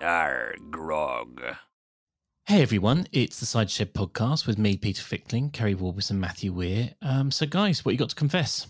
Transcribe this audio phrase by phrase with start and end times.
[0.00, 1.42] Arr, grog.
[2.46, 6.52] Hey everyone, it's the Cider Shed podcast with me, Peter Fickling, Keri Warbus, and Matthew
[6.52, 6.94] Weir.
[7.02, 8.66] Um, so, guys, what you got to confess?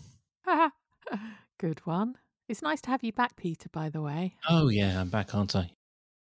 [1.59, 2.15] Good one.
[2.49, 4.37] It's nice to have you back, Peter, by the way.
[4.49, 5.71] Oh, yeah, I'm back, aren't I?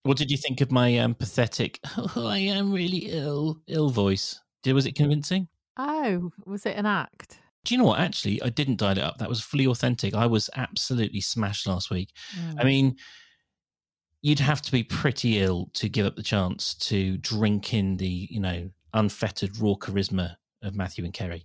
[0.04, 4.40] What did you think of my um, pathetic, oh, I am really ill, ill voice?
[4.62, 5.48] Did, was it convincing?
[5.76, 7.38] Oh, was it an act?
[7.64, 8.00] Do you know what?
[8.00, 9.18] Actually, I didn't dial it up.
[9.18, 10.14] That was fully authentic.
[10.14, 12.08] I was absolutely smashed last week.
[12.56, 12.64] I Mm.
[12.64, 12.96] mean,
[14.22, 18.28] you'd have to be pretty ill to give up the chance to drink in the,
[18.30, 21.44] you know, unfettered raw charisma of Matthew and Keri.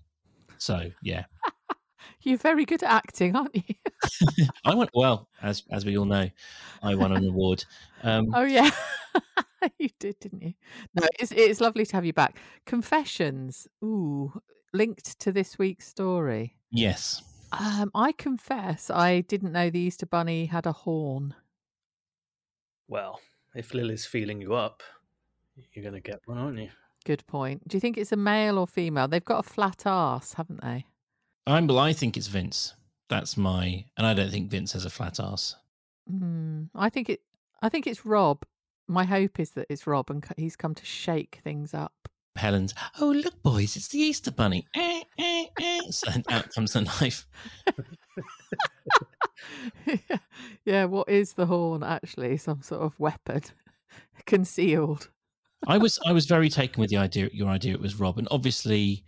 [0.57, 1.25] So, yeah.
[2.21, 3.63] You're very good at acting, aren't you?
[4.65, 6.29] I went well, as as we all know,
[6.81, 7.65] I won an award.
[8.01, 8.71] Um, oh, yeah.
[9.77, 10.53] you did, didn't you?
[10.95, 12.37] No, it's, it's lovely to have you back.
[12.65, 13.67] Confessions.
[13.83, 14.33] Ooh,
[14.73, 16.55] linked to this week's story.
[16.71, 21.35] yes, Um, I confess I didn't know the Easter Bunny had a horn.
[22.87, 23.19] Well,
[23.55, 24.83] if Lily's feeling you up,
[25.73, 26.69] you're going to get one, aren't you?
[27.05, 27.67] Good point.
[27.67, 29.07] Do you think it's a male or female?
[29.07, 30.85] They've got a flat arse, haven't they?
[31.45, 31.67] I'm.
[31.67, 32.73] Well, I think it's Vince.
[33.09, 35.55] That's my, and I don't think Vince has a flat ass.
[36.11, 37.21] Mm, I think it.
[37.61, 38.43] I think it's Rob.
[38.87, 41.93] My hope is that it's Rob, and he's come to shake things up.
[42.35, 42.73] Helen's.
[42.99, 44.65] Oh look, boys, it's the Easter Bunny.
[44.75, 45.81] Eh, eh, eh.
[45.91, 47.27] So out comes the knife.
[50.65, 52.37] yeah, what is the horn actually?
[52.37, 53.41] Some sort of weapon
[54.25, 55.09] concealed.
[55.67, 57.29] I was I was very taken with the idea.
[57.33, 59.03] Your idea it was Rob, and obviously,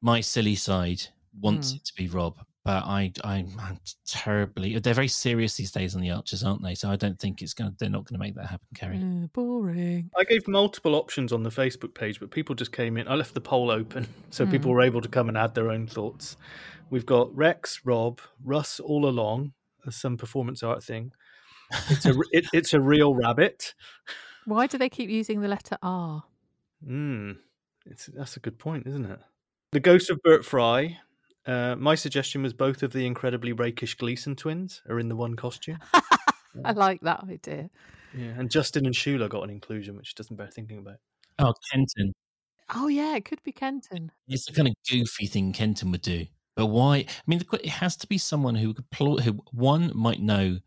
[0.00, 1.02] my silly side
[1.40, 1.76] wants Mm.
[1.76, 3.48] it to be Rob, but I I'm
[4.06, 4.78] terribly.
[4.78, 6.76] They're very serious these days on the Archers, aren't they?
[6.76, 7.74] So I don't think it's gonna.
[7.78, 8.98] They're not going to make that happen, Keri.
[8.98, 10.08] Uh, boring.
[10.16, 13.08] I gave multiple options on the Facebook page, but people just came in.
[13.08, 14.74] I left the poll open so people Mm.
[14.74, 16.36] were able to come and add their own thoughts.
[16.92, 19.54] We've got Rex, Rob, Russ all along
[19.86, 21.12] as some performance art thing.
[21.88, 23.72] It's a it, it's a real rabbit.
[24.44, 26.22] Why do they keep using the letter R?
[26.86, 27.38] Mm,
[27.86, 29.18] it's that's a good point, isn't it?
[29.70, 30.98] The ghost of Bert Fry.
[31.46, 35.34] Uh, my suggestion was both of the incredibly rakish Gleason twins are in the one
[35.34, 35.78] costume.
[36.62, 37.70] I like that idea.
[38.14, 40.98] Yeah, and Justin and Shula got an inclusion, which doesn't bear thinking about.
[41.38, 42.12] Oh, Kenton.
[42.74, 44.12] Oh yeah, it could be Kenton.
[44.28, 46.26] It's the kind of goofy thing Kenton would do.
[46.54, 46.96] But why?
[46.96, 50.58] I mean, it has to be someone who could pl- who one might know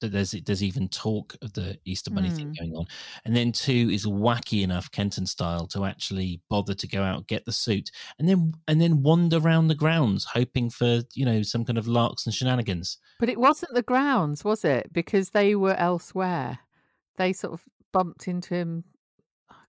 [0.00, 2.58] that there's there's even talk of the Easter Bunny thing Mm.
[2.58, 2.86] going on,
[3.24, 7.46] and then two is wacky enough Kenton style to actually bother to go out get
[7.46, 11.64] the suit, and then and then wander around the grounds hoping for you know some
[11.64, 12.98] kind of larks and shenanigans.
[13.18, 14.92] But it wasn't the grounds, was it?
[14.92, 16.58] Because they were elsewhere.
[17.16, 17.62] They sort of
[17.92, 18.84] bumped into him.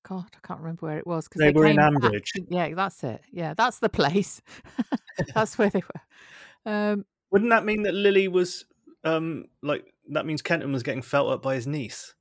[0.08, 1.28] God, I can't remember where it was.
[1.28, 2.30] Because They were in came back- Ambridge.
[2.50, 3.22] Yeah, that's it.
[3.32, 4.42] Yeah, that's the place.
[5.34, 6.72] that's where they were.
[6.72, 8.66] Um, Wouldn't that mean that Lily was
[9.04, 12.14] um like that means Kenton was getting felt up by his niece?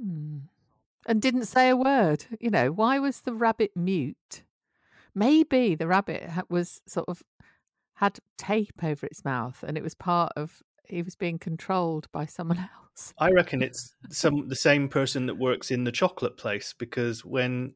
[0.00, 0.38] hmm.
[1.06, 2.26] And didn't say a word.
[2.40, 4.42] You know, why was the rabbit mute?
[5.14, 7.22] Maybe the rabbit was sort of
[7.94, 10.62] had tape over its mouth, and it was part of.
[10.88, 12.58] He was being controlled by someone
[12.92, 13.14] else.
[13.18, 17.74] I reckon it's some the same person that works in the chocolate place because when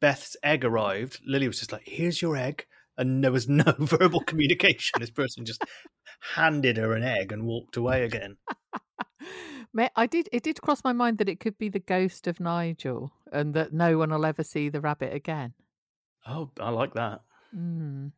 [0.00, 4.20] Beth's egg arrived, Lily was just like, "Here's your egg," and there was no verbal
[4.20, 5.00] communication.
[5.00, 5.64] This person just
[6.34, 8.36] handed her an egg and walked away again.
[9.96, 10.28] I did.
[10.32, 13.72] It did cross my mind that it could be the ghost of Nigel, and that
[13.72, 15.54] no one will ever see the rabbit again.
[16.26, 17.20] Oh, I like that.
[17.56, 18.12] Mm.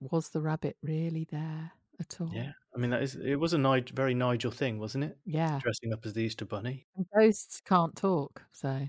[0.00, 2.30] Was the rabbit really there at all?
[2.32, 5.18] Yeah, I mean that is it was a Nig- very Nigel thing, wasn't it?
[5.26, 5.58] Yeah.
[5.60, 6.86] Dressing up as the Easter Bunny.
[6.96, 8.88] And ghosts can't talk, so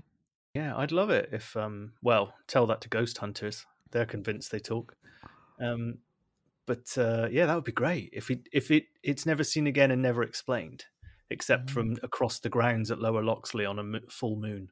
[0.54, 3.66] Yeah, I'd love it if um well, tell that to ghost hunters.
[3.90, 4.94] They're convinced they talk.
[5.60, 5.98] Um
[6.66, 9.90] but uh yeah, that would be great if it if it it's never seen again
[9.90, 10.84] and never explained
[11.30, 11.70] except Mm.
[11.70, 14.70] from across the grounds at Lower Loxley on a full moon.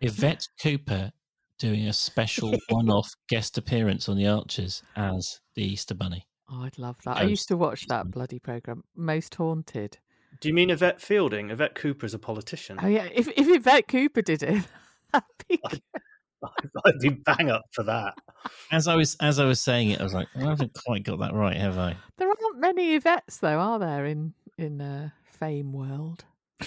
[0.00, 1.12] Yvette Cooper
[1.58, 6.26] doing a special one-off guest appearance on the Archers as the Easter Bunny.
[6.50, 7.18] Oh, I'd love that.
[7.18, 9.98] I used to watch that bloody program, Most Haunted.
[10.40, 11.50] Do you mean Yvette Fielding?
[11.50, 12.78] Yvette Cooper's a politician.
[12.82, 14.64] Oh yeah, if if Yvette Cooper did it,
[15.12, 15.80] that'd be good.
[16.86, 18.14] I'd be bang up for that.
[18.70, 21.18] As I was as I was saying it, I was like, I haven't quite got
[21.20, 21.96] that right, have I?
[22.18, 26.24] There aren't many Yvettes though, are there in in uh, fame world?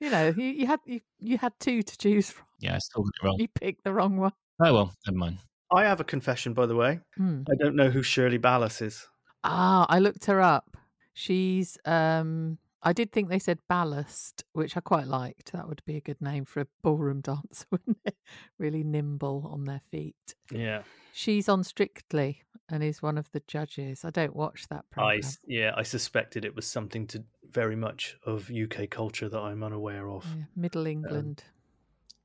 [0.00, 2.46] You know, you, you had you, you had two to choose from.
[2.58, 3.36] Yeah, I still got it wrong.
[3.38, 4.32] You picked the wrong one.
[4.62, 5.38] Oh well, never mind.
[5.72, 7.00] I have a confession, by the way.
[7.16, 7.42] Hmm.
[7.50, 9.06] I don't know who Shirley Ballas is.
[9.44, 10.76] Ah, I looked her up.
[11.14, 15.52] She's um I did think they said ballast, which I quite liked.
[15.52, 18.16] That would be a good name for a ballroom dancer, wouldn't it?
[18.58, 20.34] Really nimble on their feet.
[20.50, 20.82] Yeah,
[21.12, 24.04] She's on Strictly and is one of the judges.
[24.04, 25.18] I don't watch that program.
[25.18, 29.62] s- yeah, I suspected it was something to very much of UK culture that I'm
[29.62, 30.24] unaware of.
[30.36, 31.44] Yeah, Middle England.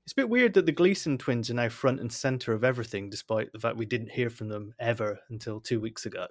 [0.06, 3.10] It's a bit weird that the Gleason twins are now front and center of everything,
[3.10, 6.28] despite the fact we didn't hear from them ever until two weeks ago.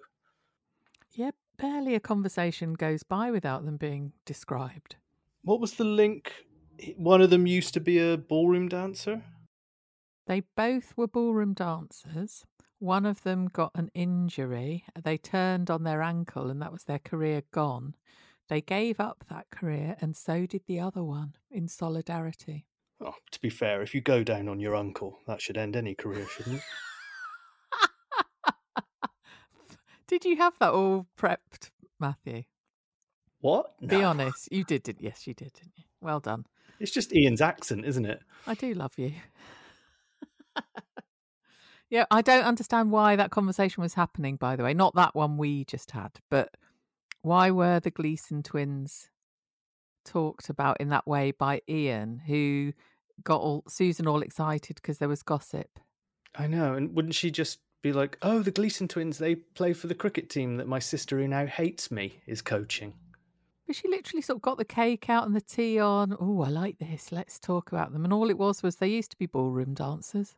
[1.10, 4.94] yeah, barely a conversation goes by without them being described.
[5.42, 6.32] What was the link?
[6.96, 9.24] One of them used to be a ballroom dancer.
[10.28, 12.44] They both were ballroom dancers.
[12.78, 14.84] One of them got an injury.
[15.02, 17.96] They turned on their ankle, and that was their career gone.
[18.48, 22.66] They gave up that career, and so did the other one in solidarity.
[23.04, 25.94] Oh, to be fair, if you go down on your uncle, that should end any
[25.94, 26.62] career, shouldn't it?
[30.06, 31.70] did you have that all prepped,
[32.00, 32.44] Matthew?
[33.40, 33.74] What?
[33.86, 34.48] Be honest.
[34.50, 35.84] You did, did yes, you did, didn't you?
[36.00, 36.46] Well done.
[36.80, 38.22] It's just Ian's accent, isn't it?
[38.46, 39.12] I do love you.
[41.90, 44.72] yeah, I don't understand why that conversation was happening, by the way.
[44.72, 46.56] Not that one we just had, but
[47.20, 49.10] why were the Gleason twins
[50.06, 52.72] talked about in that way by Ian, who
[53.22, 55.78] got all Susan all excited because there was gossip?
[56.34, 56.74] I know.
[56.74, 60.30] And wouldn't she just be like, oh, the Gleason twins, they play for the cricket
[60.30, 62.94] team that my sister, who now hates me, is coaching?
[63.66, 66.16] But she literally sort of got the cake out and the tea on.
[66.20, 67.12] Oh, I like this.
[67.12, 68.04] Let's talk about them.
[68.04, 70.34] And all it was was they used to be ballroom dancers.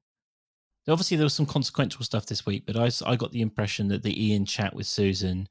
[0.88, 4.04] Obviously, there was some consequential stuff this week, but I, I got the impression that
[4.04, 5.48] the Ian chat with Susan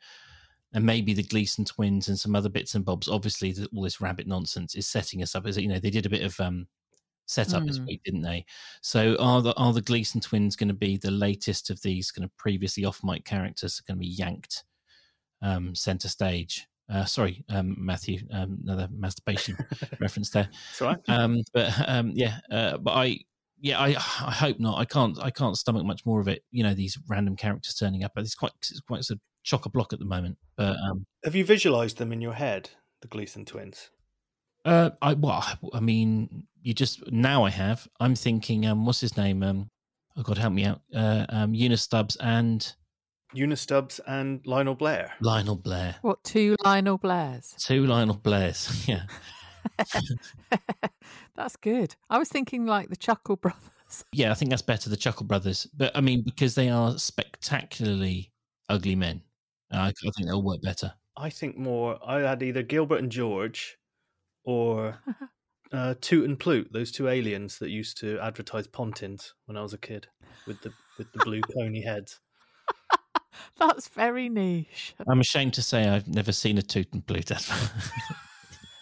[0.73, 3.99] and maybe the Gleason twins and some other bits and bobs, obviously, the, all this
[3.99, 5.45] rabbit nonsense is setting us up.
[5.45, 6.67] As you know, they did a bit of um,
[7.25, 7.87] setup this Mm.
[7.87, 8.45] week, didn't they?
[8.81, 12.23] So, are the are the Gleason twins going to be the latest of these kind
[12.25, 14.63] of previously off mic characters are going to be yanked
[15.41, 16.67] um, center stage?
[16.87, 19.57] Uh, sorry, um, Matthew, um, another masturbation
[19.99, 20.47] reference there
[20.79, 20.97] right.
[21.07, 23.19] um, but um, yeah, uh, but I,
[23.59, 24.77] yeah, I, I hope not.
[24.77, 26.43] I can't, I can't stomach much more of it.
[26.51, 28.11] You know, these random characters turning up.
[28.17, 30.37] It's quite, it's quite a chock a block at the moment.
[30.57, 32.69] But um, Have you visualized them in your head,
[33.01, 33.89] the Gleason twins?
[34.65, 37.87] Uh, I, well, I mean, you just now I have.
[37.99, 39.43] I'm thinking, um, what's his name?
[39.43, 39.69] Um,
[40.17, 40.81] oh God, help me out.
[40.93, 42.73] Uh, um, Una Stubbs and
[43.37, 45.13] Una Stubbs and Lionel Blair.
[45.21, 45.95] Lionel Blair.
[46.01, 47.53] What, two Lionel Blairs?
[47.59, 48.87] Two Lionel Blairs.
[48.87, 49.03] yeah.
[51.35, 51.95] That's good.
[52.09, 53.61] I was thinking like the Chuckle Brothers.
[54.11, 54.89] Yeah, I think that's better.
[54.89, 58.33] The Chuckle Brothers, but I mean, because they are spectacularly
[58.67, 59.21] ugly men,
[59.71, 60.91] uh, I, I think they'll work better.
[61.15, 61.99] I think more.
[62.05, 63.77] I had either Gilbert and George,
[64.45, 64.99] or
[65.71, 69.73] uh, Toot and Ploot, those two aliens that used to advertise Pontins when I was
[69.73, 70.07] a kid,
[70.47, 72.19] with the with the blue pony heads.
[73.59, 74.95] That's very niche.
[75.07, 77.71] I'm ashamed to say I've never seen a Toot and Ploot advert.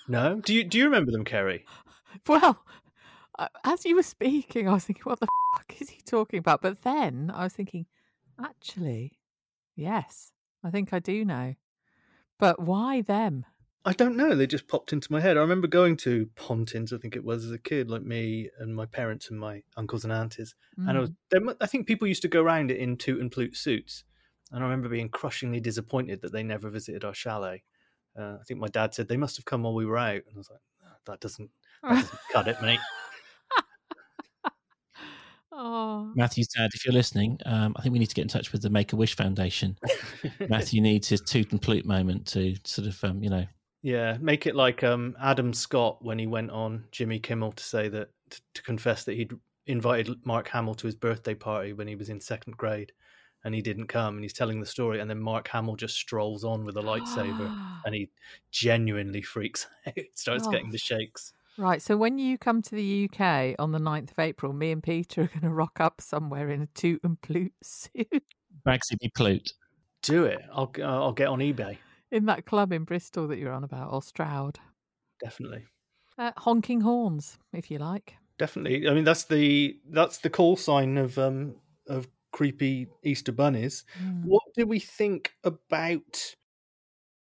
[0.05, 1.65] No, do you do you remember them, Keri?
[2.27, 2.65] Well,
[3.39, 6.61] uh, as you were speaking, I was thinking, what the fuck is he talking about?
[6.61, 7.85] But then I was thinking,
[8.37, 9.13] actually,
[9.75, 10.33] yes,
[10.63, 11.55] I think I do know.
[12.37, 13.45] But why them?
[13.85, 14.33] I don't know.
[14.33, 15.35] They just popped into my head.
[15.35, 18.73] I remember going to Pontins, I think it was as a kid, like me and
[18.73, 20.55] my parents and my uncles and aunties.
[20.77, 21.15] And I was, Mm.
[21.31, 24.05] there I think people used to go around it in Toot and Ploot suits.
[24.51, 27.63] And I remember being crushingly disappointed that they never visited our chalet.
[28.17, 30.35] Uh, I think my dad said they must have come while we were out, and
[30.35, 30.59] I was like,
[31.07, 31.49] that doesn't,
[31.81, 32.79] that doesn't cut it, mate.
[35.51, 38.51] oh, Matthew's dad, if you're listening, um, I think we need to get in touch
[38.51, 39.77] with the Make a Wish Foundation.
[40.49, 43.45] Matthew needs his Toot and Ploot moment to sort of, um, you know,
[43.83, 47.87] yeah, make it like um, Adam Scott when he went on Jimmy Kimmel to say
[47.89, 49.33] that to, to confess that he'd
[49.67, 52.91] invited Mark Hamill to his birthday party when he was in second grade,
[53.43, 56.43] and he didn't come, and he's telling the story, and then Mark Hamill just strolls
[56.43, 57.53] on with a lightsaber,
[57.85, 58.09] and he
[58.51, 60.51] genuinely freaks out, starts Oh.
[60.51, 61.33] getting the shakes.
[61.55, 64.81] Right, so when you come to the UK on the 9th of April, me and
[64.81, 68.23] Peter are going to rock up somewhere in a toot and ploot suit
[68.65, 69.53] Bagsy be Ploot.
[70.01, 70.41] Do it.
[70.51, 71.77] I'll uh, I'll get on eBay.
[72.13, 74.59] In that club in Bristol that you're on about, or Stroud.
[75.21, 75.65] Definitely.
[76.17, 78.15] Uh, honking horns, if you like.
[78.37, 78.87] Definitely.
[78.87, 81.55] I mean, that's the that's the call sign of um
[81.87, 83.83] of creepy Easter bunnies.
[84.01, 84.25] Mm.
[84.25, 86.35] What do we think about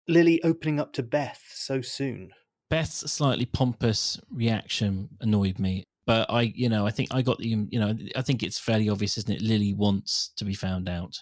[0.07, 2.31] Lily opening up to Beth so soon?
[2.69, 5.83] Beth's slightly pompous reaction annoyed me.
[6.05, 8.89] But I, you know, I think I got the, you know, I think it's fairly
[8.89, 9.41] obvious, isn't it?
[9.41, 11.15] Lily wants to be found out.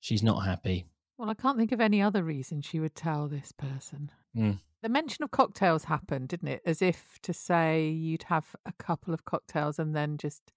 [0.00, 0.86] She's not happy.
[1.18, 4.12] Well, I can't think of any other reason she would tell this person.
[4.36, 4.60] Mm.
[4.82, 6.62] The mention of cocktails happened, didn't it?
[6.64, 10.52] As if to say you'd have a couple of cocktails and then just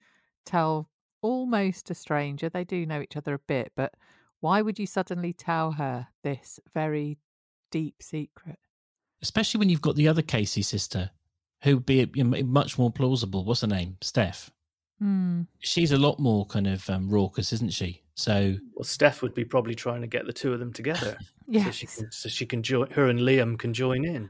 [0.45, 0.87] tell
[1.23, 2.47] almost a stranger.
[2.47, 3.95] They do know each other a bit, but
[4.39, 7.17] why would you suddenly tell her this very
[7.71, 8.59] deep secret?
[9.23, 11.09] Especially when you've got the other Casey sister,
[11.63, 12.05] who would be
[12.43, 13.45] much more plausible.
[13.45, 13.97] What's her name?
[14.01, 14.51] Steph.
[14.99, 15.41] Hmm.
[15.59, 18.00] She's a lot more kind of um, raucous, isn't she?
[18.15, 21.61] So Well, Steph would be probably trying to get the two of them together, yeah,
[21.63, 21.75] so Yes.
[21.75, 22.89] she can, so she can join.
[22.91, 24.29] Her and Liam can join in.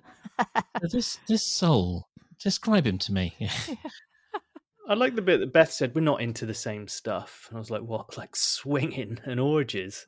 [0.91, 2.07] this this soul,
[2.39, 3.35] describe him to me.
[4.87, 7.59] I like the bit that Beth said we're not into the same stuff, and I
[7.59, 8.17] was like, "What?
[8.17, 10.07] Like swinging and orgies?"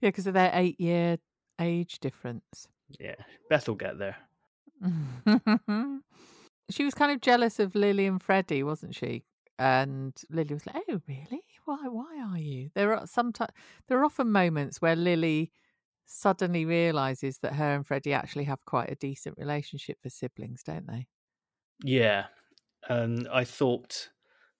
[0.00, 1.18] Yeah, because of their eight year
[1.60, 2.68] age difference.
[3.00, 3.16] Yeah,
[3.50, 4.16] Beth will get there.
[6.70, 9.24] she was kind of jealous of Lily and Freddie, wasn't she?
[9.58, 11.42] And Lily was like, "Oh, really?
[11.68, 11.88] Why?
[11.88, 13.52] Why are you?" There are sometimes
[13.86, 15.52] there are often moments where Lily
[16.06, 20.86] suddenly realizes that her and Freddie actually have quite a decent relationship for siblings, don't
[20.86, 21.06] they?
[21.84, 22.26] Yeah,
[22.88, 24.08] and I thought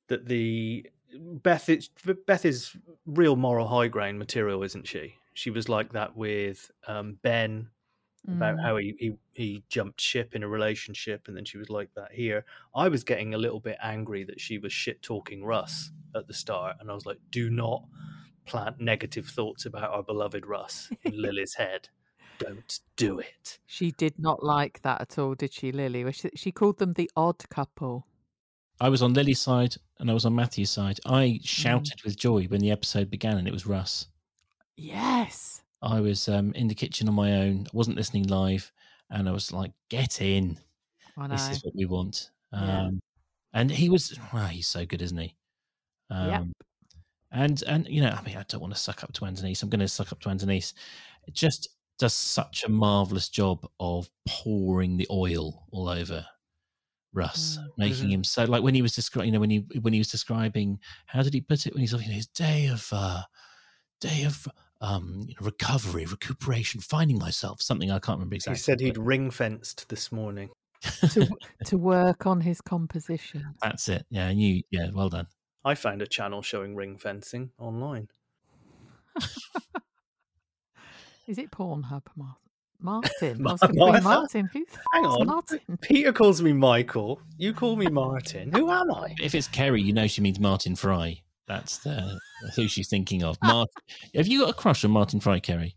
[0.09, 0.87] that the
[1.19, 1.89] Beth is
[2.27, 5.15] Beth is real moral high ground material, isn't she?
[5.33, 7.71] She was like that with um, Ben
[8.27, 8.63] about Mm.
[8.63, 12.13] how he, he he jumped ship in a relationship, and then she was like that
[12.13, 12.45] here.
[12.75, 16.35] I was getting a little bit angry that she was shit talking Russ at the
[16.35, 17.85] start, and I was like, "Do not
[18.47, 21.89] plant negative thoughts about our beloved Russ in Lily's head.
[22.39, 26.11] Don't do it." She did not like that at all, did she, Lily?
[26.13, 28.07] She, she called them the odd couple.
[28.81, 31.01] I was on Lily's side and I was on Matthew's side.
[31.05, 34.07] I shouted with joy when the episode began and it was Russ.
[34.77, 35.63] Yes.
[35.83, 37.67] I was um, in the kitchen on my own.
[37.67, 38.71] I wasn't listening live,
[39.11, 40.59] and I was like, "Get in!
[41.31, 42.91] This is what we want." Um, Yeah.
[43.55, 45.35] And he was, well, he's so good, isn't he?
[46.11, 46.43] Um, Yep.
[47.31, 49.63] And and you know, I mean, I don't want to suck up to Anthony's.
[49.63, 50.75] I'm going to suck up to Anthony's.
[51.27, 51.69] It just
[51.99, 56.25] does such a marvelous job of pouring the oil all over
[57.13, 57.69] Russ, Mm.
[57.79, 60.09] making him so like when he was describing, you know, when he when he was
[60.11, 61.73] describing, how did he put it?
[61.75, 63.23] When he's like, you know, his day of uh,
[64.01, 64.47] day of
[64.81, 68.59] um, you know, recovery, recuperation, finding myself, something I can't remember exactly.
[68.59, 70.51] He said he'd but ring fenced this morning.
[71.11, 71.29] to,
[71.65, 73.45] to work on his composition.
[73.61, 74.07] That's it.
[74.11, 75.27] Yeah, and you, yeah, well done.
[75.65, 78.09] I found a channel showing ring fencing online.
[81.27, 82.37] Is it Pornhub, Mar-
[82.81, 83.43] Martin?
[83.43, 84.03] Ma- I was going to be Martha?
[84.03, 84.51] Martin.
[84.53, 85.27] Who's Hang on.
[85.27, 85.61] Martin?
[85.83, 87.21] Peter calls me Michael.
[87.37, 88.51] You call me Martin.
[88.53, 89.15] Who am I?
[89.21, 91.21] If it's Keri, you know she means Martin Fry.
[91.49, 92.19] That's the
[92.55, 93.37] who she's thinking of.
[93.43, 93.73] Martin,
[94.15, 95.75] have you got a crush on Martin Fry, Keri?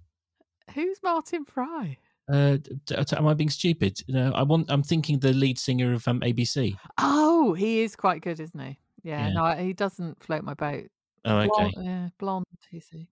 [0.75, 1.98] Who's Martin Fry?
[2.32, 3.98] Uh, d- am I being stupid?
[4.08, 4.72] No, I want.
[4.72, 6.78] I'm thinking the lead singer of um, ABC.
[6.98, 8.78] Oh, he is quite good, isn't he?
[9.04, 9.34] Yeah, Yeah.
[9.34, 10.88] no, he doesn't float my boat.
[11.25, 11.48] Oh, okay.
[11.48, 13.08] Blonde, yeah, blonde, is he?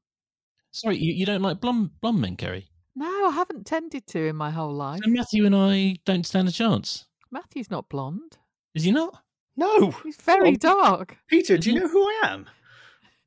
[0.72, 2.70] Sorry, you, you don't like blonde blonde men, Keri?
[2.96, 5.00] No, I haven't tended to in my whole life.
[5.04, 7.06] So Matthew and I don't stand a chance.
[7.32, 8.38] Matthew's not blonde.
[8.76, 9.22] Is he not?
[9.60, 11.18] No, He's very dark.
[11.28, 11.58] Peter.
[11.58, 12.50] Do you know who I am?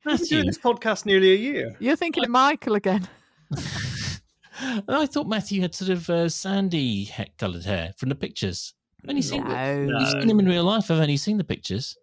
[0.07, 1.77] I've been doing this podcast nearly a year.
[1.79, 3.07] You're thinking of Michael again.
[4.89, 8.73] I thought Matthew had sort of uh, sandy coloured hair from the pictures.
[9.05, 9.99] I've only seen, No.
[9.99, 10.91] You've seen him in real life.
[10.91, 11.99] I've only seen the pictures.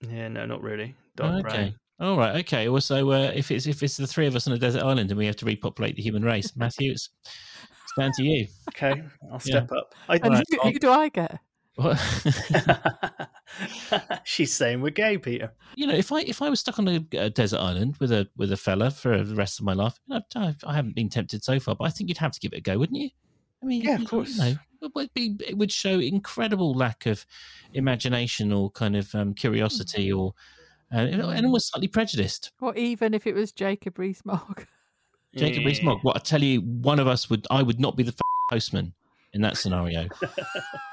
[0.00, 0.94] Yeah, no, not really.
[1.20, 1.56] Oh, Dark okay.
[1.56, 1.74] brown.
[1.98, 2.36] All right.
[2.44, 2.68] Okay.
[2.68, 5.10] Well, so uh, if it's if it's the three of us on a desert island
[5.10, 8.46] and we have to repopulate the human race, Matthew, it's, it's down to you.
[8.68, 9.92] Okay, I'll step up.
[10.08, 11.40] I, And Right, who, who do I get?
[11.74, 13.28] What?
[14.24, 15.52] She's saying we're gay, Peter.
[15.76, 18.28] you know, if I if I was stuck on a, a desert island with a
[18.36, 21.08] with a fella for the rest of my life, you know, I, I haven't been
[21.08, 23.10] tempted so far, but I think you'd have to give it a go, wouldn't you?
[23.62, 24.36] I mean, Yeah, of course.
[24.36, 27.24] You know, it would be it would show incredible lack of
[27.72, 30.34] imagination or kind of um, curiosity or
[30.92, 32.52] uh, and almost slightly prejudiced.
[32.60, 34.66] Or even if it was Jacob Rees-Mogg.
[35.34, 35.66] Jacob Yeah.
[35.68, 35.98] Rees-Mogg.
[36.02, 38.92] What I tell you, one of us would I would not be the f- postman
[39.36, 40.08] in that scenario.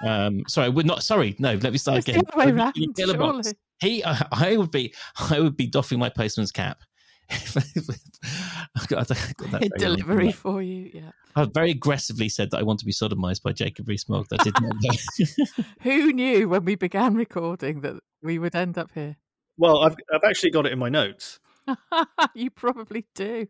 [0.05, 1.01] um, sorry, I would not.
[1.01, 1.53] Sorry, no.
[1.55, 2.25] Let me start It's the again.
[2.27, 3.47] other way Would round, you kill a box?
[3.47, 3.57] surely.
[3.81, 4.93] He, I, I would be,
[5.31, 6.83] I would be doffing my postman's cap.
[7.31, 11.11] I got, I got that very wrong, Delivery didn't for you, yeah.
[11.35, 14.27] I very aggressively said that I want to be sodomized by Jacob Rees-Mogg.
[14.29, 15.63] That did not go.
[15.81, 19.15] Who knew when we began recording that we would end up here?
[19.57, 21.39] Well, I've I've actually got it in my notes.
[22.35, 23.47] you probably do.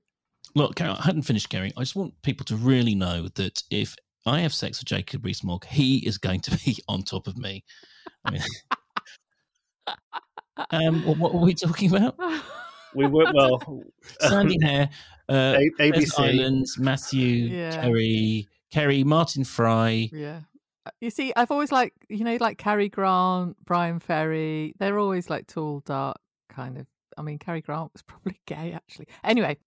[0.55, 1.73] Look, I hadn't finished caring.
[1.75, 5.65] I just want people to really know that if I have sex with Jacob Rees-Mogg,
[5.65, 7.63] he is going to be on top of me.
[8.25, 8.41] I mean,
[10.71, 12.15] um, what, what were we talking about?
[12.95, 13.59] We were well.
[14.19, 14.87] Sandy hair,
[15.27, 16.19] uh, A- ABC.
[16.19, 17.81] Islands, Matthew, Yeah.
[17.81, 20.11] Keri, Keri, Martin Fry.
[20.13, 20.41] yeah.
[21.01, 24.75] You see, I've always liked, you know, like Cary Grant, Bryan Ferry.
[24.77, 26.17] They're always like tall, dark
[26.49, 26.85] kind of.
[27.17, 29.07] I mean, Cary Grant was probably gay, actually.
[29.23, 29.57] Anyway,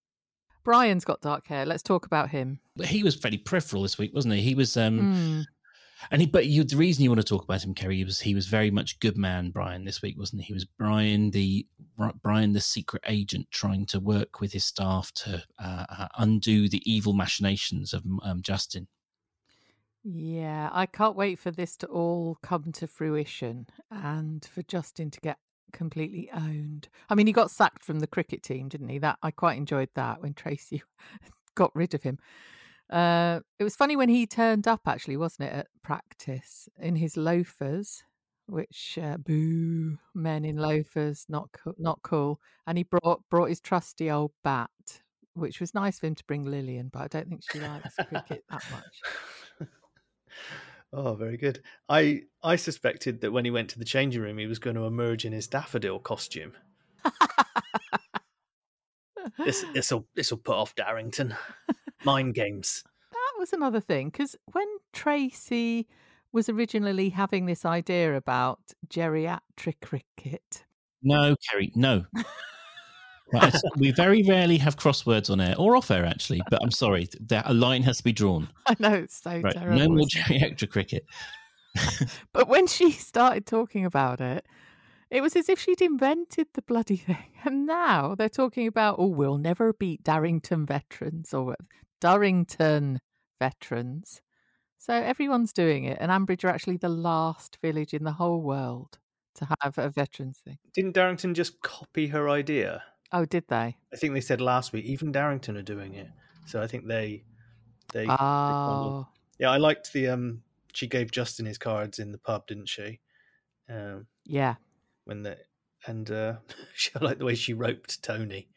[0.67, 1.65] Brian's got dark hair.
[1.65, 2.59] Let's talk about him.
[2.85, 4.43] He was fairly peripheral this week, wasn't he?
[4.43, 5.45] He was, um, Mm.
[6.11, 6.27] and he.
[6.27, 8.71] But you, the reason you want to talk about him, Keri, was he was very
[8.73, 10.49] much good man Brian this week, wasn't he?
[10.49, 11.67] He was Brian the
[12.21, 16.83] Brian the secret agent trying to work with his staff to uh, uh, undo the
[16.85, 18.89] evil machinations of um, Justin.
[20.09, 25.21] Yeah, I can't wait for this to all come to fruition and for Justin to
[25.21, 25.39] get
[25.73, 26.89] completely owned.
[27.09, 28.99] I mean, he got sacked from the cricket team, didn't he?
[28.99, 30.83] That I quite enjoyed that when Tracy
[31.55, 32.19] got rid of him.
[32.91, 37.17] Uh, it was funny when he turned up, actually, wasn't it, at practice in his
[37.17, 38.05] loafers,
[38.47, 42.41] which uh, boo, men in loafers, not co- not cool.
[42.67, 44.71] And he brought brought his trusty old bat,
[45.35, 48.45] which was nice for him to bring Lillian, but I don't think she likes cricket
[48.51, 49.69] that much.
[50.97, 51.63] Oh, very good.
[51.91, 54.85] I I suspected that when he went to the changing room, he was going to
[54.85, 56.53] emerge in his daffodil costume.
[59.45, 61.37] This this'll this'll put off Darrington.
[62.05, 62.83] Mind games.
[63.13, 65.87] That was another thing because when Tracy
[66.33, 70.65] was originally having this idea about geriatric cricket,
[71.03, 72.07] No, Keri, no.
[73.33, 76.41] Right, we very rarely have crosswords on air or off air, actually.
[76.51, 78.49] But I'm sorry, that a line has to be drawn.
[78.67, 79.79] I know it's so Right, terrible.
[79.79, 81.05] no more isn't geriatric cricket.
[82.33, 84.47] But when she started talking about it,
[85.11, 87.17] it was as if she'd invented the bloody thing.
[87.45, 91.61] And now they're talking about, oh, we'll never beat Darrington veterans or what-
[92.01, 92.99] Durrington
[93.39, 94.21] veterans.
[94.79, 95.99] So everyone's doing it.
[96.01, 98.99] And Ambridge are actually the last village in the whole world
[99.37, 100.59] to have a veterans thing.
[100.75, 102.83] Didn't Darrington just copy her idea?
[103.13, 103.77] Oh, did they?
[103.93, 104.85] I think they said last week.
[104.85, 106.09] Even Darrington are doing it.
[106.47, 107.25] So I think they
[107.93, 108.07] they.
[108.09, 109.07] Oh,
[109.39, 110.43] yeah, I liked the um.
[110.73, 113.01] She gave Justin his cards in the pub, didn't she?
[113.69, 114.57] Um, yeah.
[115.05, 115.39] when the
[115.87, 116.35] and uh,
[116.75, 118.49] she I like the way she roped Tony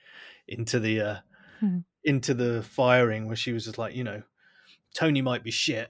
[0.47, 1.15] into the uh,
[1.59, 1.79] Hmm.
[2.05, 4.23] into the firing, where she was just like, you know,
[4.93, 5.89] Tony might be shit,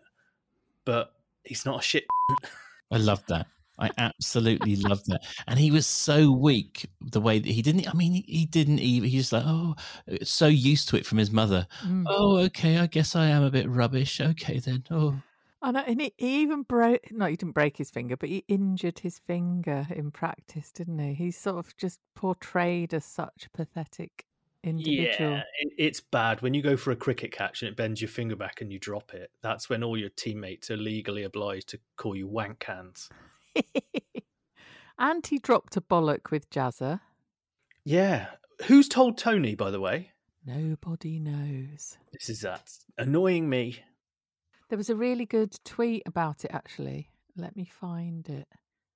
[0.83, 1.13] but
[1.43, 2.05] he's not a shit.
[2.91, 3.45] I love that.
[3.79, 5.21] I absolutely loved that.
[5.47, 7.87] And he was so weak the way that he didn't.
[7.89, 9.09] I mean, he, he didn't even.
[9.09, 9.75] He's like, oh,
[10.23, 11.67] so used to it from his mother.
[11.83, 12.05] Mm.
[12.07, 12.77] Oh, okay.
[12.77, 14.19] I guess I am a bit rubbish.
[14.19, 14.83] Okay then.
[14.91, 15.21] Oh,
[15.61, 17.11] I know, and he, he even broke.
[17.11, 21.13] No, he didn't break his finger, but he injured his finger in practice, didn't he?
[21.13, 24.25] He's sort of just portrayed as such a pathetic
[24.63, 25.31] individual.
[25.31, 28.09] Yeah, it, it's bad when you go for a cricket catch and it bends your
[28.09, 29.31] finger back and you drop it.
[29.41, 33.09] That's when all your teammates are legally obliged to call you wank hands.
[34.97, 36.99] and he dropped a bollock with Jazzer.
[37.85, 38.27] Yeah,
[38.65, 39.55] who's told Tony?
[39.55, 40.11] By the way,
[40.45, 41.97] Nobody knows.
[42.13, 43.79] this is that annoying me.
[44.69, 47.09] There was a really good tweet about it, actually.
[47.35, 48.47] Let me find it.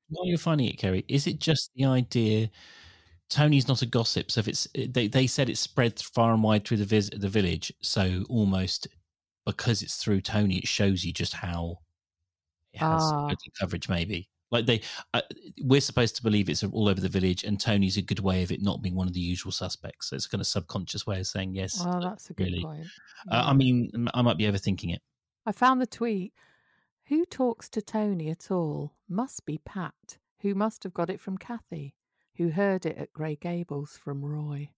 [0.10, 2.50] while you're finding it, Keri, is it just the idea?
[3.30, 6.68] Tony's not a gossip, so if it's they, they said it spread far and wide
[6.68, 8.88] through the vis- the village, so almost
[9.46, 11.78] because it's through Tony, it shows you just how
[12.74, 13.30] it has Ah.
[13.60, 13.90] coverage.
[13.90, 14.82] Maybe like they,
[15.14, 15.22] uh,
[15.62, 18.52] we're supposed to believe it's all over the village, and Tony's a good way of
[18.52, 20.10] it not being one of the usual suspects.
[20.10, 21.84] So it's a kind of subconscious way of saying yes.
[21.84, 22.64] Well, that's a good really.
[22.64, 22.86] point.
[23.32, 25.02] Uh, I mean, I might be overthinking it.
[25.46, 26.34] I found the tweet.
[27.08, 28.94] Who talks to Tony at all?
[29.10, 31.96] Must be Pat, who must have got it from Kathy,
[32.38, 34.70] who heard it at Grey Gables from Roy,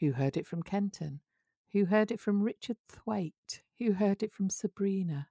[0.00, 1.20] who heard it from Kenton,
[1.72, 5.28] who heard it from Richard Thwaite, who heard it from Sabrina,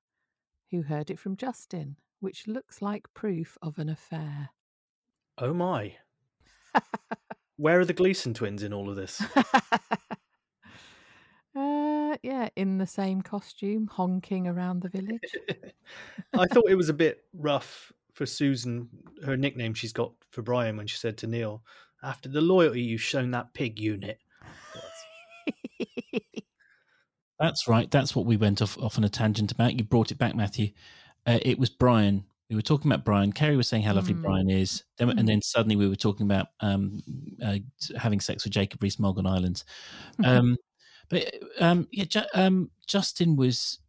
[0.70, 4.50] who heard it from Justin, which looks like proof of an affair.
[5.38, 5.96] Oh my!
[7.58, 9.22] Where are the Gleason twins in all of this?
[11.56, 15.36] uh, yeah, in the same costume, honking around the village.
[16.34, 18.90] I thought it was a bit rough for Susan.
[19.26, 21.64] Her nickname she's got for Brian when she said to Neil,
[22.04, 24.20] "After the loyalty you've shown that pig unit."
[27.40, 27.92] That's right.
[27.92, 29.78] That's what we went off off on a tangent about.
[29.78, 30.72] You brought it back, Matthew.
[31.26, 32.24] Uh, it was Brian.
[32.50, 33.32] We were talking about Brian.
[33.34, 34.22] Keri was saying how lovely Mm.
[34.22, 35.20] Brian is, then, Mm.
[35.20, 37.02] and then suddenly we were talking about um,
[37.44, 37.58] uh,
[37.98, 39.66] having sex with Jacob Rees-Mogg on Islands.
[40.24, 40.58] Um,
[41.10, 43.80] but um, yeah, Ju- um, Justin was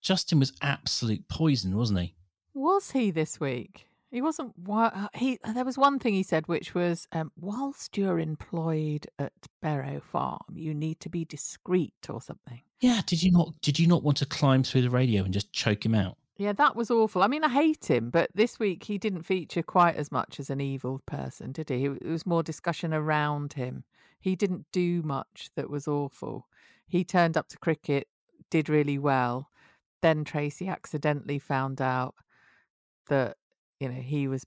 [0.00, 2.14] Justin was absolute poison, wasn't he?
[2.52, 3.88] Was he this week?
[4.12, 4.52] He wasn't.
[4.68, 9.32] uh, He there was one thing he said, which was, um, "Whilst you're employed at
[9.60, 13.00] Berrow Farm, you need to be discreet or something." Yeah.
[13.06, 13.60] Did you not?
[13.60, 16.16] Did you not want to climb through the radio and just choke him out?
[16.36, 17.22] Yeah, that was awful.
[17.22, 20.50] I mean, I hate him, but this week he didn't feature quite as much as
[20.50, 21.84] an evil person, did he?
[21.84, 23.84] It was more discussion around him.
[24.20, 26.48] He didn't do much that was awful.
[26.88, 28.08] He turned up to cricket,
[28.50, 29.50] did really well.
[30.02, 32.14] Then Tracy accidentally found out
[33.08, 33.36] that,
[33.78, 34.44] you know, he was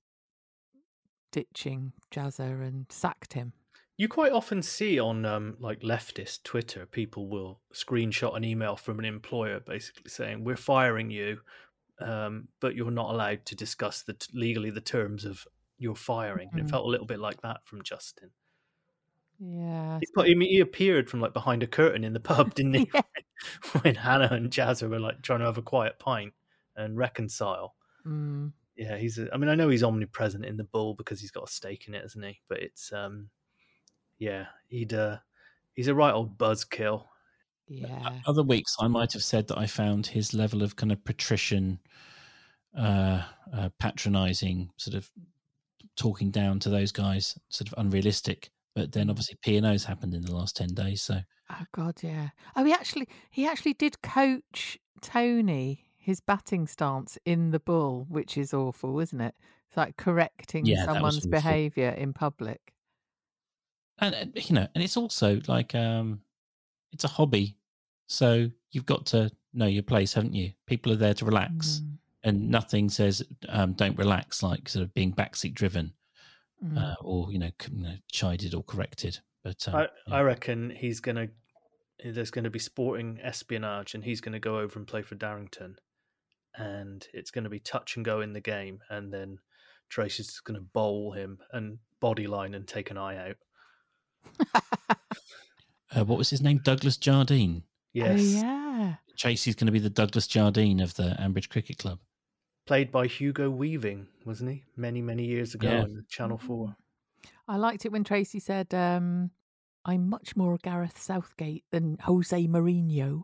[1.32, 3.54] ditching Jazzer and sacked him.
[3.98, 9.00] You quite often see on um, like leftist Twitter, people will screenshot an email from
[9.00, 11.40] an employer basically saying, "We're firing you,
[12.00, 16.62] um, but you're not allowed to discuss the legally the terms of your firing." And
[16.62, 16.66] Mhm.
[16.66, 18.32] it felt a little bit like that from Justin.
[19.40, 20.00] Yeah.
[20.00, 22.90] He, I mean, he appeared from like behind a curtain in the pub, didn't he?
[22.94, 23.02] Yeah.
[23.84, 26.34] when Hannah and Jazzer were like trying to have a quiet pint
[26.76, 27.76] and reconcile.
[28.04, 28.52] Mm.
[28.76, 29.20] Yeah, he's.
[29.20, 31.88] A, I mean, I know he's omnipresent in the bull because he's got a stake
[31.88, 32.42] in it, isn't he?
[32.48, 33.30] But it's, um,
[34.18, 34.94] yeah, he'd.
[34.94, 35.18] Uh,
[35.74, 37.06] he's a right old buzzkill.
[37.68, 38.20] Yeah.
[38.26, 41.80] Other weeks, I might have said that I found his level of kind of patrician,
[42.78, 45.10] uh, uh, patronizing, sort of
[45.96, 48.52] talking down to those guys, sort of unrealistic.
[48.76, 52.04] But then obviously P and O's happened in the last ten days, so Oh God,
[52.04, 52.30] yeah.
[52.56, 58.38] Oh, he actually he actually did coach Tony his batting stance in the bull, which
[58.38, 59.36] is awful, isn't it?
[59.68, 62.74] It's like correcting Yeah, someone's behaviour in public.
[64.00, 66.22] and uh, you know, and it's also like um,
[66.98, 67.56] it's a hobby,
[68.08, 70.54] so you've got to know your place, haven't you?
[70.66, 74.96] People are there to relax, Mm, and nothing says um, don't relax like sort of
[74.96, 75.94] being backseat driven
[76.64, 76.76] mm.
[76.76, 79.20] uh, or you know, c- you know, chided or corrected.
[79.44, 80.16] But um, I, yeah.
[80.16, 81.28] I reckon he's gonna.
[82.04, 85.14] There's going to be sporting espionage, and he's going to go over and play for
[85.14, 85.76] Darrington,
[86.56, 89.38] and it's going to be touch and go in the game, and then
[89.88, 94.58] Tracy's going to bowl him and body line and take an eye out.
[95.96, 96.60] uh, what was his name?
[96.64, 97.64] Douglas Jardine.
[97.94, 98.96] Yes, Oh yeah.
[99.18, 102.00] Chasey's going to be the Douglas Jardine of the Ambridge Cricket Club.
[102.66, 104.64] played by Hugo Weaving, wasn't he?
[104.76, 105.82] Many many years ago Yeah.
[105.84, 106.76] on Channel Four.
[107.48, 109.32] I liked it when Tracy said, um,
[109.86, 113.24] "I'm much more Gareth Southgate than Jose Mourinho,"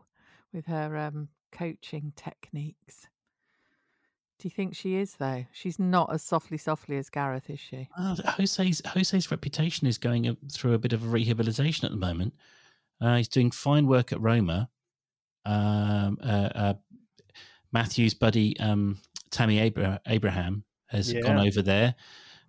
[0.52, 3.06] with her um, coaching techniques.
[4.38, 5.46] Do you think she is though?
[5.52, 7.88] She's not as softly, softly as Gareth, is she?
[7.96, 12.34] Uh, Jose's Jose's reputation is going through a bit of a rehabilitation at the moment.
[13.00, 14.68] Uh, he's doing fine work at Roma.
[15.46, 16.74] Um, uh, uh,
[17.72, 18.98] Matthew's buddy um,
[19.30, 21.20] Tammy Abra- Abraham has Yeah.
[21.20, 21.94] gone over there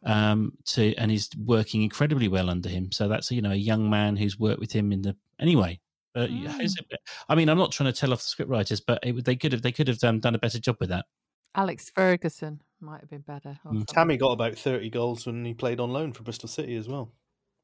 [0.04, 2.92] um, to, and he's working incredibly well under him.
[2.92, 5.80] So that's you know a young man who's worked with him in the anyway.
[6.16, 6.48] Uh, Mm.
[6.48, 6.76] Jose-
[7.28, 9.62] I mean, I'm not trying to tell off the scriptwriters, but it, they could have
[9.62, 11.06] they could have um, done a better job with that.
[11.56, 13.58] Alex Ferguson might have been better.
[13.66, 13.86] Mm.
[13.88, 17.14] Tammy got about 30 goals when he played on loan for Bristol City as well.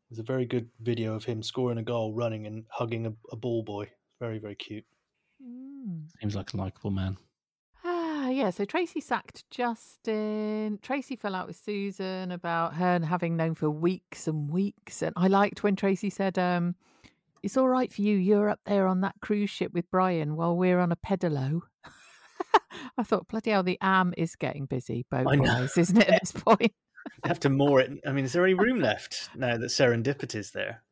[0.10, 3.36] There's a very good video of him scoring a goal, running and hugging a, a
[3.36, 3.90] ball boy.
[4.20, 4.86] Very, very cute.
[5.42, 6.08] Mm.
[6.20, 7.18] Seems like a likable man.
[7.84, 8.50] Ah, yeah.
[8.50, 10.80] So Tracy sacked Justin.
[10.82, 15.02] Tracy fell out with Susan about her and having known for weeks and weeks.
[15.02, 16.76] And I liked when Tracy said, um,
[17.42, 18.16] "It's all right for you.
[18.18, 21.62] You're up there on that cruise ship with Brian while we're on a pedalo."
[22.98, 25.06] I thought, bloody hell, the am is getting busy
[25.38, 25.42] know.
[25.44, 26.10] wise, isn't it?
[26.10, 26.72] At this point,
[27.24, 27.92] have to moor it.
[28.06, 30.84] I mean, is there any room left now that Serendipity's there?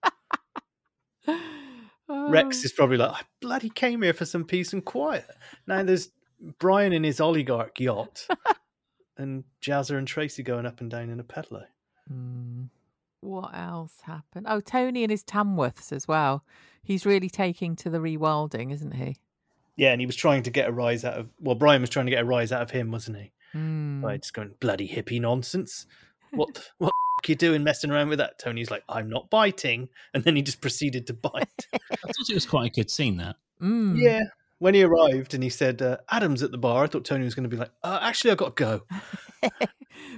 [1.27, 2.65] Rex Oh.
[2.65, 5.25] is probably like, I bloody came here for some peace and quiet.
[5.67, 6.09] Now there's
[6.59, 8.27] Brian in his oligarch yacht
[9.17, 11.65] and Jazzer and Tracy going up and down in a pedalo.
[12.11, 12.69] Mm.
[13.21, 14.47] What else happened?
[14.49, 16.43] Oh, Tony and his Tamworths as well.
[16.81, 19.17] He's really taking to the rewilding, isn't he?
[19.79, 22.05] Yeah, and he was trying to get a rise out of, well, Brian was trying
[22.05, 23.31] to get a rise out of him, wasn't he?
[23.55, 24.01] Mm.
[24.01, 25.85] By just going, bloody hippie nonsense.
[26.31, 28.37] What, the- what the f- you doing messing around with that?
[28.37, 29.89] Tony's like, I'm not biting.
[30.13, 31.65] And then he just proceeded to bite.
[31.73, 33.35] I thought it was quite a good scene that.
[33.61, 33.99] Mm.
[33.99, 34.21] Yeah.
[34.59, 37.33] When he arrived and he said, uh, Adam's at the bar, I thought Tony was
[37.33, 38.81] going to be like, uh, actually, I've got to go.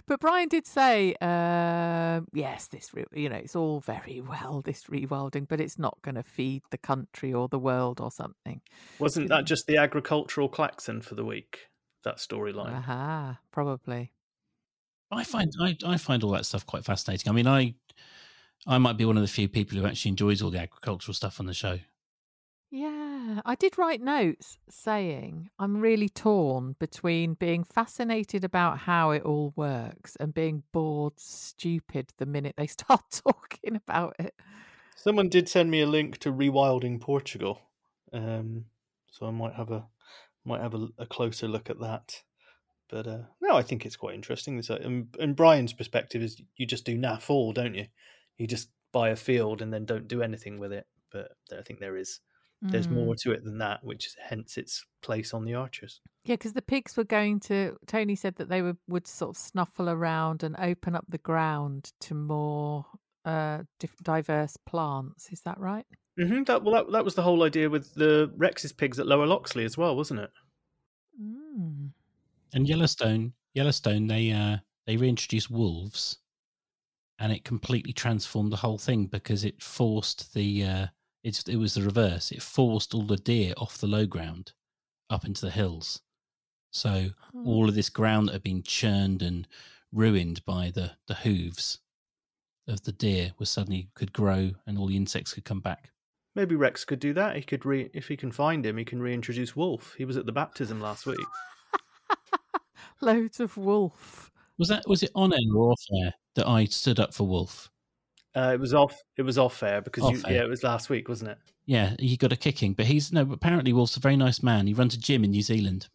[0.08, 4.86] but Brian did say, um, yes, this, re- you know, it's all very well, this
[4.86, 8.62] rewilding, but it's not going to feed the country or the world or something.
[8.97, 11.67] Wasn't that just the agricultural klaxon for the week?
[12.04, 12.75] That storyline.
[12.75, 14.12] Aha, probably.
[15.12, 17.30] I find I, I find all that stuff quite fascinating.
[17.30, 17.75] I mean, I
[18.65, 21.39] I might be one of the few people who actually enjoys all the agricultural stuff
[21.39, 21.80] on the show.
[22.69, 23.01] Yeah,
[23.46, 29.54] I did write notes saying I'm really torn between being fascinated about how it all
[29.56, 34.34] works and being bored stupid the minute they start talking about it.
[34.96, 37.62] Someone did send me a link to Rewilding Portugal,
[38.13, 38.65] um,
[39.12, 39.86] so I might have a
[40.46, 42.22] might have a, a closer look at that.
[42.89, 44.60] But uh, no, I think it's quite interesting.
[44.60, 47.86] It's, uh, and, and Brian's perspective is you just do naff all, don't you?
[48.38, 50.86] You just buy a field and then don't do anything with it.
[51.12, 52.20] But I think there is
[52.62, 52.91] there's Mm.
[52.91, 56.00] more to it than that, which is hence its place on the Archers.
[56.24, 57.78] Yeah, because the pigs were going to.
[57.88, 61.91] Tony said that they would would sort of snuffle around and open up the ground
[62.02, 62.86] to more
[63.26, 65.32] uh, diff- diverse plants.
[65.32, 65.86] Is that right?
[66.19, 66.43] Mm-hmm.
[66.43, 69.65] That well, that, that was the whole idea with the Rex's pigs at Lower Loxley
[69.65, 70.32] as well, wasn't it?
[71.19, 71.91] Mm.
[72.54, 76.17] And Yellowstone, Yellowstone, they uh, they reintroduced wolves,
[77.17, 80.88] and it completely transformed the whole thing because it forced the uh,
[81.24, 82.32] it's it was the reverse.
[82.32, 84.54] It forced all the deer off the low ground
[85.10, 86.02] up into the hills.
[86.72, 87.46] So Oh.
[87.46, 89.48] all of this ground that had been churned and
[89.92, 91.80] ruined by the the hooves
[92.68, 95.92] of the deer was suddenly could grow, and all the insects could come back.
[96.36, 97.36] Maybe Rex could do that.
[97.36, 99.94] He could re if he can find him, he can reintroduce Wolf.
[99.98, 101.20] He was at the baptism last week.
[103.02, 104.32] Loads of wolf.
[104.60, 107.71] Was that was it on air or off air that I stood up for Wolf?
[108.36, 108.96] Uh, it was off.
[109.17, 110.36] It was off air because you, air.
[110.38, 111.38] yeah, it was last week, wasn't it?
[111.65, 113.22] Yeah, he got a kicking, but he's no.
[113.32, 114.67] Apparently, Wolf's a very nice man.
[114.67, 115.88] He runs a gym in New Zealand.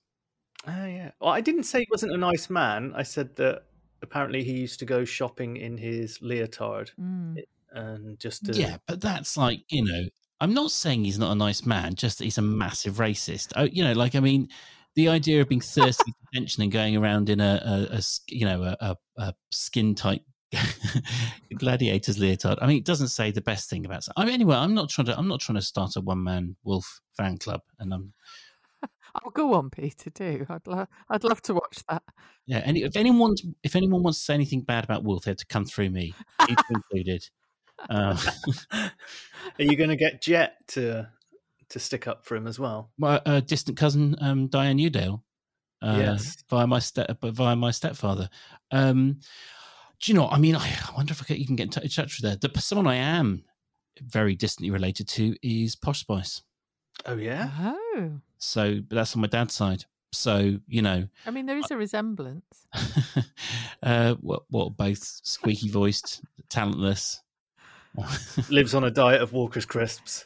[0.66, 1.12] Oh yeah.
[1.20, 2.92] Well, I didn't say he wasn't a nice man.
[2.94, 3.62] I said that
[4.02, 7.36] apparently he used to go shopping in his leotard Mm.
[7.72, 10.02] and just to, Yeah, but that's like you know.
[10.38, 13.52] I'm not saying he's not a nice man, just that he's a massive racist.
[13.56, 14.48] Oh, you know, like I mean,
[14.94, 18.20] the idea of being thirsty for attention and going around in a, a, a s-
[18.28, 20.22] you know a, a, a skin tight
[21.58, 22.58] gladiator's leotard.
[22.60, 24.06] I mean, it doesn't say the best thing about.
[24.16, 25.18] I mean, anyway, I'm not trying to.
[25.18, 28.12] I'm not trying to start a one man wolf fan club, and I'm
[29.14, 30.10] I'll go on, Peter.
[30.10, 30.88] Do I'd love.
[31.08, 32.02] I'd love to watch that.
[32.46, 32.58] yeah.
[32.64, 35.46] Any if anyone if anyone wants to say anything bad about wolf, they have to
[35.46, 36.14] come through me,
[36.70, 37.28] included.
[37.90, 38.16] Uh,
[38.72, 38.90] Are
[39.58, 41.08] you going to get Jet to
[41.70, 42.90] to stick up for him as well?
[42.98, 45.20] my uh, distant cousin um, Diane Youdale,
[45.82, 46.36] uh, Yes.
[46.48, 48.28] via my step, but via my stepfather.
[48.70, 49.20] Um,
[50.00, 50.28] do you know?
[50.28, 52.36] I mean, I, I wonder if I could even get in touch touch with her.
[52.36, 53.44] The someone I am
[54.02, 56.42] very distantly related to is Posh Spice.
[57.04, 57.50] Oh yeah.
[57.60, 59.84] Oh, So, but that's on my dad's side.
[60.12, 62.66] So, you know, I mean, there is a resemblance.
[63.82, 67.20] uh, what, what, both squeaky voiced, talentless.
[68.48, 70.24] Lives on a diet of Walker's crisps.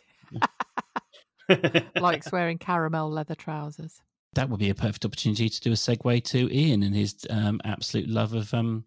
[1.97, 4.01] Likes wearing caramel leather trousers.
[4.35, 7.61] that would be a perfect opportunity to do a segue to Ian and his um,
[7.65, 8.85] absolute love of um,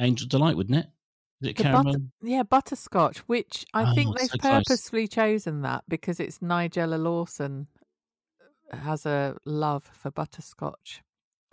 [0.00, 0.86] Angel Delight, wouldn't it?
[1.42, 1.92] Is it The caramel?
[1.92, 4.64] butter- yeah, butterscotch, which I Oh, think they've so close.
[4.64, 7.66] purposefully chosen that because it's Nigella Lawson
[8.72, 11.02] has a love for butterscotch.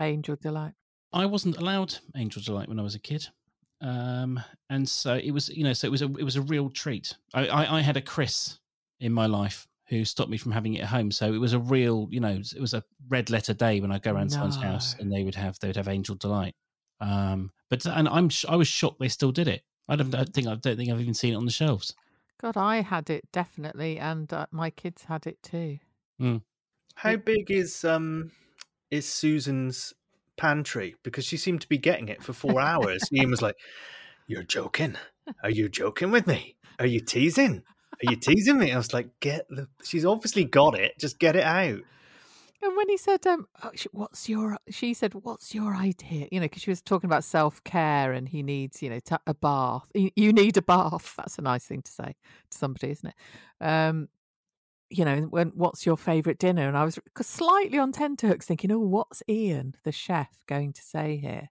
[0.01, 0.73] Angel delight.
[1.11, 3.27] I wasn't allowed Angel Delight when I was a kid,
[3.81, 6.69] um, and so it was, you know, so it was a it was a real
[6.71, 7.15] treat.
[7.35, 8.59] I, I, I had a Chris
[8.99, 11.59] in my life who stopped me from having it at home, so it was a
[11.59, 14.95] real, you know, it was a red letter day when I go around someone's house
[14.99, 16.55] and they would have they would have Angel Delight.
[17.03, 19.63] Um, but and I'm sh- I was shocked they still did it.
[19.89, 21.93] I don't, I think I don't think I've even seen it on the shelves.
[22.41, 25.79] God, I had it definitely, and uh, my kids had it too.
[26.95, 28.31] How big is um
[28.89, 29.93] is Susan's
[30.37, 30.95] pantry?
[31.03, 33.03] Because she seemed to be getting it for four hours.
[33.11, 33.55] Ian was like,
[34.27, 34.95] "You're joking?
[35.43, 36.55] Are you joking with me?
[36.79, 37.63] Are you teasing?
[37.93, 40.97] Are you teasing me?" I was like, "Get the." She's obviously got it.
[40.99, 41.81] Just get it out.
[42.63, 46.39] And when he said, um, oh, sh- "What's your?" She said, "What's your idea?" You
[46.39, 49.33] know, because she was talking about self care, and he needs, you know, ta a
[49.33, 49.85] bath.
[49.93, 51.13] You, you need a bath.
[51.17, 52.15] That's a nice thing to say
[52.51, 53.15] to somebody, isn't it?
[53.65, 54.07] Um,
[54.89, 56.65] you know, when what's your favourite dinner?
[56.65, 61.17] And I was slightly on tenterhooks, thinking, "Oh, what's Ian, the chef, going to say
[61.17, 61.49] here?"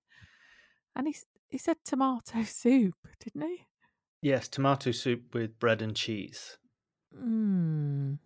[0.97, 1.15] And he
[1.51, 3.67] he said tomato soup, didn't he?
[4.23, 6.57] Yes, tomato soup with bread and cheese.
[7.15, 8.19] Mm.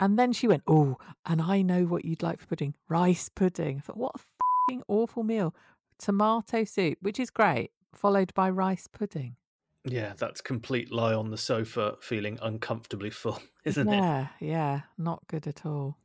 [0.00, 3.78] And then she went, Oh, and I know what you'd like for pudding rice pudding.
[3.78, 4.20] I thought, What a
[4.68, 5.54] fing awful meal.
[5.98, 9.36] Tomato soup, which is great, followed by rice pudding.
[9.84, 13.96] Yeah, that's complete lie on the sofa, feeling uncomfortably full, isn't it?
[13.96, 15.96] yeah, yeah, not good at all.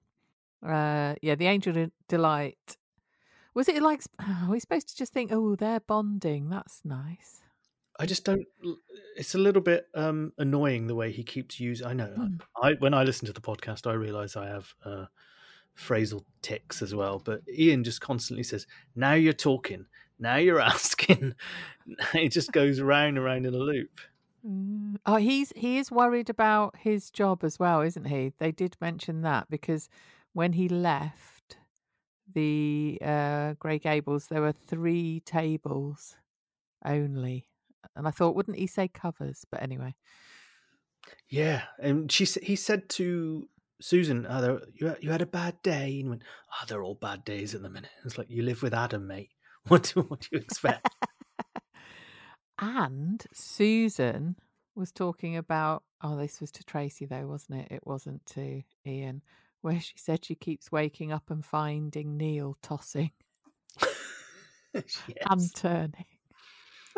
[0.65, 2.77] Uh, yeah, the Angel De- Delight.
[3.53, 6.49] Was it like, are we supposed to just think, oh, they're bonding?
[6.49, 7.42] That's nice.
[7.99, 8.45] I just don't.
[9.15, 11.85] It's a little bit um, annoying the way he keeps using.
[11.85, 12.13] I know.
[12.17, 12.41] Mm.
[12.61, 15.05] I when I listen to the podcast, I realize I have uh,
[15.77, 17.21] phrasal ticks as well.
[17.23, 19.85] But Ian just constantly says, "Now you're talking.
[20.19, 21.35] Now you're asking."
[22.13, 23.99] it just goes round and round in a loop.
[24.45, 24.97] Mm.
[25.05, 28.33] Oh, he's he is worried about his job as well, isn't he?
[28.39, 29.89] They did mention that because
[30.33, 31.57] when he left
[32.33, 36.15] the uh, Grey Gables, there were three tables
[36.85, 37.47] only,
[37.95, 39.45] and I thought, wouldn't he say covers?
[39.51, 39.95] But anyway,
[41.29, 43.49] Yeah, and she he said to
[43.81, 46.95] Susan, oh, there- "You had- you had a bad day," and went, "Oh, they're all
[46.95, 49.31] bad days at the minute." It's like you live with Adam, mate.
[49.67, 50.89] What do, what do you expect?
[52.59, 54.35] and Susan
[54.75, 55.83] was talking about.
[56.01, 57.71] Oh, this was to Tracy though, wasn't it?
[57.71, 59.21] It wasn't to Ian.
[59.61, 63.11] Where she said she keeps waking up and finding Neil tossing
[64.73, 64.99] yes.
[65.29, 66.05] and turning.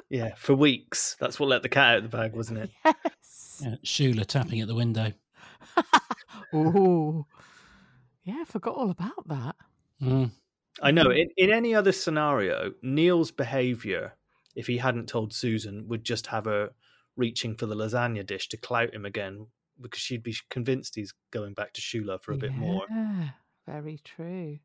[0.09, 1.15] Yeah, for weeks.
[1.19, 2.69] That's what let the cat out of the bag, wasn't it?
[2.85, 3.61] Yes.
[3.63, 5.13] Yeah, Shula tapping at the window.
[6.53, 7.25] Ooh.
[8.23, 9.55] Yeah, I forgot all about that.
[10.01, 10.31] Mm.
[10.81, 11.09] I know.
[11.09, 14.13] In, in any other scenario, Neil's behaviour,
[14.55, 16.71] if he hadn't told Susan, would just have her
[17.15, 19.47] reaching for the lasagna dish to clout him again
[19.79, 22.83] because she'd be convinced he's going back to Shula for a bit more.
[22.89, 23.29] Yeah,
[23.67, 24.59] very true.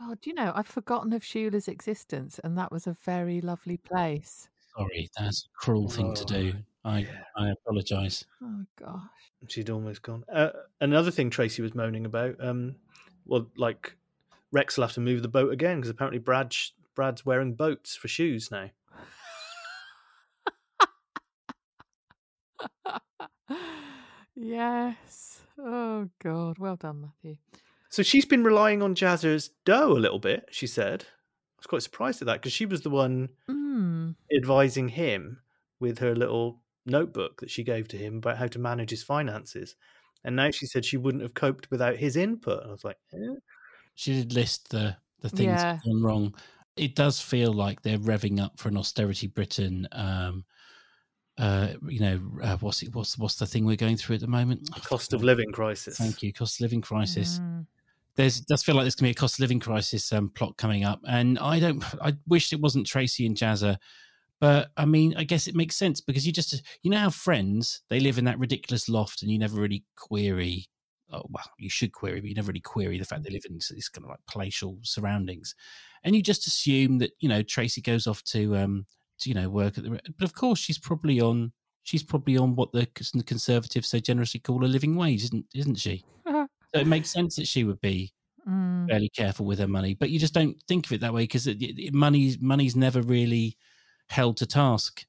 [0.00, 4.48] God, you know, I've forgotten of Shula's existence, and that was a very lovely place.
[4.76, 6.54] Sorry, that's a cruel thing to do.
[6.84, 7.22] I Yeah.
[7.36, 8.24] I apologise.
[8.42, 9.02] Oh gosh.
[9.48, 10.24] She'd almost gone.
[10.32, 12.76] Uh, another thing Tracy was moaning about, um,
[13.26, 13.96] well, like
[14.52, 16.54] Rex will have to move the boat again because apparently Brad
[16.94, 18.70] Brad's wearing boats for shoes now.
[24.34, 25.40] yes.
[25.58, 26.58] Oh God.
[26.58, 27.36] Well done, Matthew.
[27.90, 30.46] So she's been relying on Jazzer's dough a little bit.
[30.50, 34.14] She said, "I was quite surprised at that because she was the one Mm.
[34.34, 35.42] advising him
[35.80, 39.76] with her little notebook that she gave to him about how to manage his finances."
[40.24, 42.60] And now she said she wouldn't have coped without his input.
[42.62, 43.36] And I was like, eh?
[43.94, 45.78] She did list the the things Yeah.
[45.84, 46.34] gone wrong.
[46.76, 49.86] It does feel like they're revving up for an austerity Britain.
[49.92, 50.44] Um,
[51.38, 52.94] uh, you know, uh, what's it?
[52.94, 54.70] What's what's the thing we're going through at the moment?
[54.84, 55.98] Cost of living crisis.
[55.98, 56.32] Thank you.
[56.32, 57.38] Cost of living crisis.
[57.38, 57.66] Mm.
[58.16, 60.56] There's does feel like there's going to be a cost of living crisis um, plot
[60.56, 61.82] coming up, and I don't.
[62.02, 63.76] I wish it wasn't Tracy and Jazzer,
[64.40, 67.82] but I mean, I guess it makes sense because you just you know how friends
[67.88, 70.66] they live in that ridiculous loft, and you never really query.
[71.12, 73.54] Oh well, you should query, but you never really query the fact they live in
[73.54, 75.54] these kind of like palatial surroundings,
[76.04, 78.86] and you just assume that you know Tracy goes off to um
[79.20, 79.90] to you know work at the.
[79.90, 81.52] But of course, she's probably on.
[81.82, 82.86] She's probably on what the
[83.26, 86.04] conservatives so generously call a living wage, isn't isn't she?
[86.74, 88.12] So it makes sense that she would be
[88.48, 88.88] Mm.
[88.88, 91.46] fairly careful with her money, but you just don't think of it that way because
[91.92, 93.56] money's money's never really
[94.08, 95.04] held to task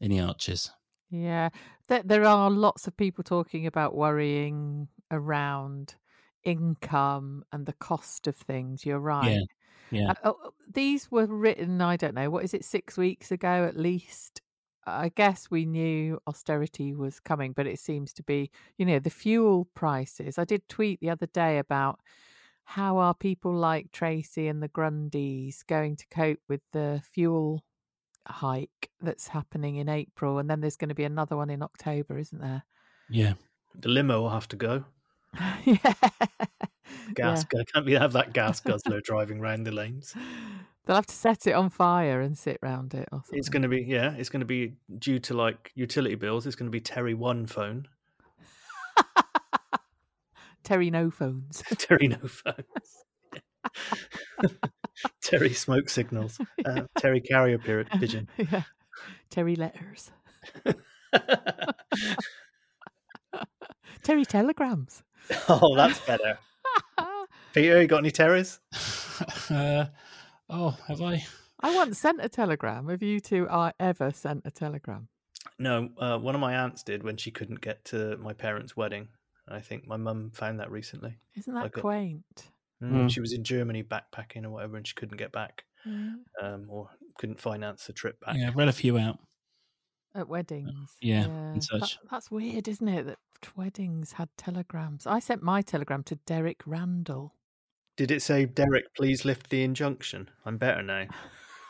[0.00, 0.70] in the Archers.
[1.10, 1.50] Yeah,
[1.88, 5.94] there, there are lots of people talking about worrying around
[6.42, 8.84] income and the cost of things.
[8.84, 9.42] You're right.
[9.92, 10.10] Yeah.
[10.10, 13.76] Uh, oh, these were written, I don't know, what is it, six weeks ago at
[13.76, 14.41] least?
[14.86, 19.10] I guess we knew austerity was coming, but it seems to be, you know, the
[19.10, 20.38] fuel prices.
[20.38, 22.00] I did tweet the other day about
[22.64, 27.62] how are people like Tracy and the Grundys going to cope with the fuel
[28.26, 32.18] hike that's happening in April, and then there's going to be another one in October,
[32.18, 32.64] isn't there?
[33.08, 33.34] Yeah,
[33.74, 34.84] The limo will have to go.
[35.64, 35.94] yeah.
[37.14, 37.44] Gas.
[37.44, 40.14] Can't we have that gas guzzler driving round the lanes?
[40.84, 43.38] They'll have to set it on fire and sit round it or something.
[43.38, 44.14] It's going to be yeah.
[44.14, 46.46] It's going to be due to like utility bills.
[46.46, 47.86] It's going to be Terry One phone.
[50.64, 51.62] Terry no phones.
[51.78, 53.04] Terry no phones.
[55.22, 56.40] Terry smoke signals.
[56.64, 58.28] Uh, Terry carrier period pigeon.
[58.36, 58.62] yeah.
[59.30, 60.10] Terry letters.
[64.02, 65.02] Terry telegrams.
[65.48, 66.38] oh, that's better.
[67.54, 68.58] Peter, you got any terrors?
[69.50, 69.86] uh,
[70.52, 71.24] oh, have I?
[71.60, 72.88] I once sent a telegram.
[72.88, 75.08] Have you two I ever sent a telegram?
[75.58, 79.08] No, uh, one of my aunts did when she couldn't get to my parents' wedding.
[79.48, 81.16] I think my mum found that recently.
[81.36, 82.50] Isn't that Like a- quaint?
[82.82, 83.10] Mm, Mm.
[83.10, 86.14] She was in Germany backpacking or whatever, and she couldn't get back, Yeah.
[86.40, 88.36] um, or couldn't finance the trip back.
[88.36, 89.18] Yeah, read a few out.
[90.14, 90.96] At weddings.
[91.00, 91.98] yeah, and That- such.
[92.10, 93.04] that's weird, isn't it?
[93.06, 93.18] That
[93.56, 95.06] weddings had telegrams.
[95.06, 97.34] I sent my telegram to Derek Randall.
[97.96, 100.30] Did it say, Derek, please lift the injunction?
[100.46, 101.06] I'm better now.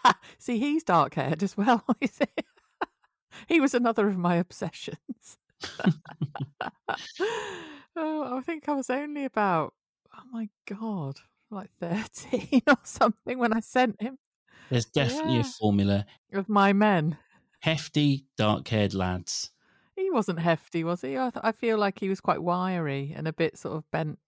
[0.39, 1.85] See, he's dark haired as well.
[2.01, 2.25] you see.
[3.49, 5.39] he was another of my obsessions.
[7.97, 9.75] oh, I think I was only about,
[10.17, 11.17] oh my God,
[11.51, 14.19] like 13 or something when I sent him
[14.71, 15.41] There's definitely Yeah.
[15.41, 16.07] a formula.
[16.33, 17.19] of my men.
[17.61, 19.51] Hefty, dark-haired lads.
[19.95, 21.17] He wasn't hefty, was he?
[21.19, 24.19] I, th- I feel like he was quite wiry and a bit sort of bent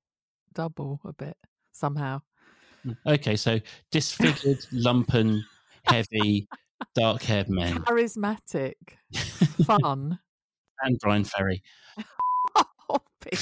[0.52, 1.36] double a bit
[1.74, 2.22] somehow.
[3.06, 3.60] Okay, so
[3.90, 5.40] disfigured, lumpen,
[5.84, 6.46] heavy,
[6.94, 8.74] dark-haired men, Charismatic,
[9.66, 10.18] fun.
[10.82, 11.62] and Bryan Ferry.
[12.88, 13.38] oh, big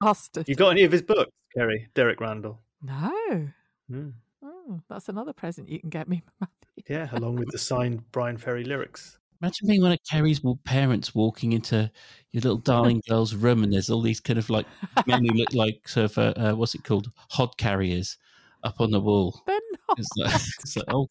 [0.00, 0.48] bastard.
[0.48, 1.88] You got any of his books, Keri?
[1.94, 2.60] Derek Randall.
[2.82, 3.48] No.
[3.90, 4.12] Mm.
[4.42, 6.84] Oh, that's another present you can get me, Matthew.
[6.88, 9.18] Yeah, along with the signed Bryan Ferry lyrics.
[9.42, 11.90] Imagine being one of Keri's parents walking into
[12.32, 14.66] your little darling girl's room, and there's all these kind of like
[15.06, 18.16] men who look like sort of uh, uh, what's it called, hod carriers,
[18.64, 19.42] up on the wall.
[19.46, 19.98] They're not.
[19.98, 21.08] It's like, it's like oh,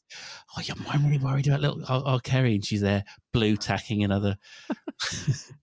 [0.57, 4.03] oh, yeah, I'm really worried about little oh, oh, Keri, and she's there blue tacking
[4.03, 4.37] another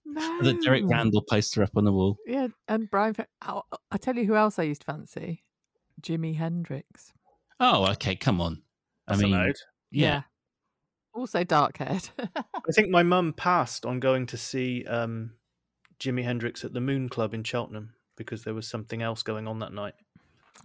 [0.05, 0.41] no.
[0.41, 2.17] the Derek Randall poster up on the wall.
[2.25, 3.13] Yeah, and Brian.
[3.13, 5.43] Fe- oh, I tell you who else I used to fancy
[6.01, 7.13] Jimi Hendrix.
[7.59, 8.61] Oh, okay, come on.
[9.07, 9.55] That's I mean, allowed.
[9.91, 10.21] yeah,
[11.13, 12.09] Also dark haired.
[12.35, 15.33] I think my mum passed on going to see um,
[15.99, 19.59] Jimi Hendrix at the Moon Club in Cheltenham because there was something else going on
[19.59, 19.93] that night.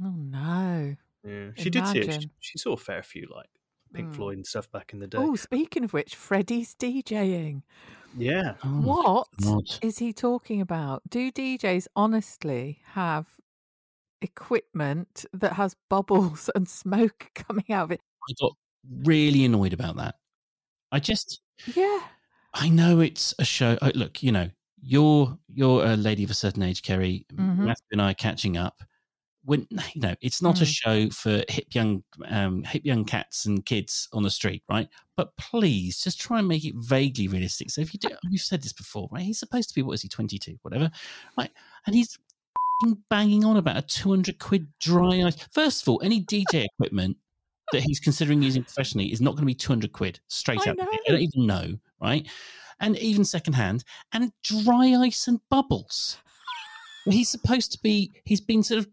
[0.02, 0.96] oh, no.
[1.24, 1.48] Yeah.
[1.56, 2.22] She did see it.
[2.22, 3.48] She, she saw a fair few like
[3.92, 4.14] Pink Mm.
[4.16, 5.18] Floyd and stuff back in the day.
[5.18, 7.62] Oh, speaking of which, Freddie's DJing.
[8.16, 8.54] Yeah.
[8.64, 9.28] Oh, my What
[9.82, 10.04] is God.
[10.04, 11.02] he talking about?
[11.08, 13.26] Do DJs honestly have
[14.22, 18.00] equipment that has bubbles and smoke coming out of it?
[18.28, 18.52] I got
[19.04, 20.16] really annoyed about that.
[20.92, 21.40] I just,
[21.74, 22.00] Yeah.
[22.54, 23.76] I know it's a show.
[23.82, 27.26] uh, Look, you know, you're you're a lady of a certain age, Keri.
[27.32, 27.58] Mhm.
[27.58, 28.82] Matthew and I are catching up.
[29.44, 30.68] when you know it's not a Mm.
[30.82, 34.88] show for hip young um, hip young cats and kids on the street, right?
[35.16, 37.70] But please just try and make it vaguely realistic.
[37.70, 39.22] So if you do, we've said this before, right?
[39.22, 40.90] He's supposed to be what is he, twenty two, whatever,
[41.38, 41.50] right?
[41.86, 42.18] And he's
[42.82, 45.36] f***ing banging on about a two hundred quid dry ice.
[45.52, 47.16] First of all, any DJ equipment
[47.72, 50.70] that he's considering using professionally is not going to be two hundred quid straight I
[50.70, 50.78] up.
[50.78, 50.86] know.
[50.90, 52.26] I don't even know, right?
[52.80, 56.18] And even secondhand, and dry ice and bubbles.
[57.06, 58.12] He's supposed to be.
[58.26, 58.88] He's been sort of.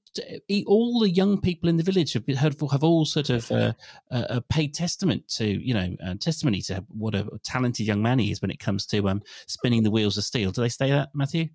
[0.48, 3.52] He, all the young people in the village have been, have, have all sort of
[3.52, 3.74] uh,
[4.10, 8.32] uh, paid testament to you know uh, testimony to what a talented young man he
[8.32, 10.52] is when it comes to um, spinning the wheels of steel.
[10.52, 11.50] Do they say that, Matthew?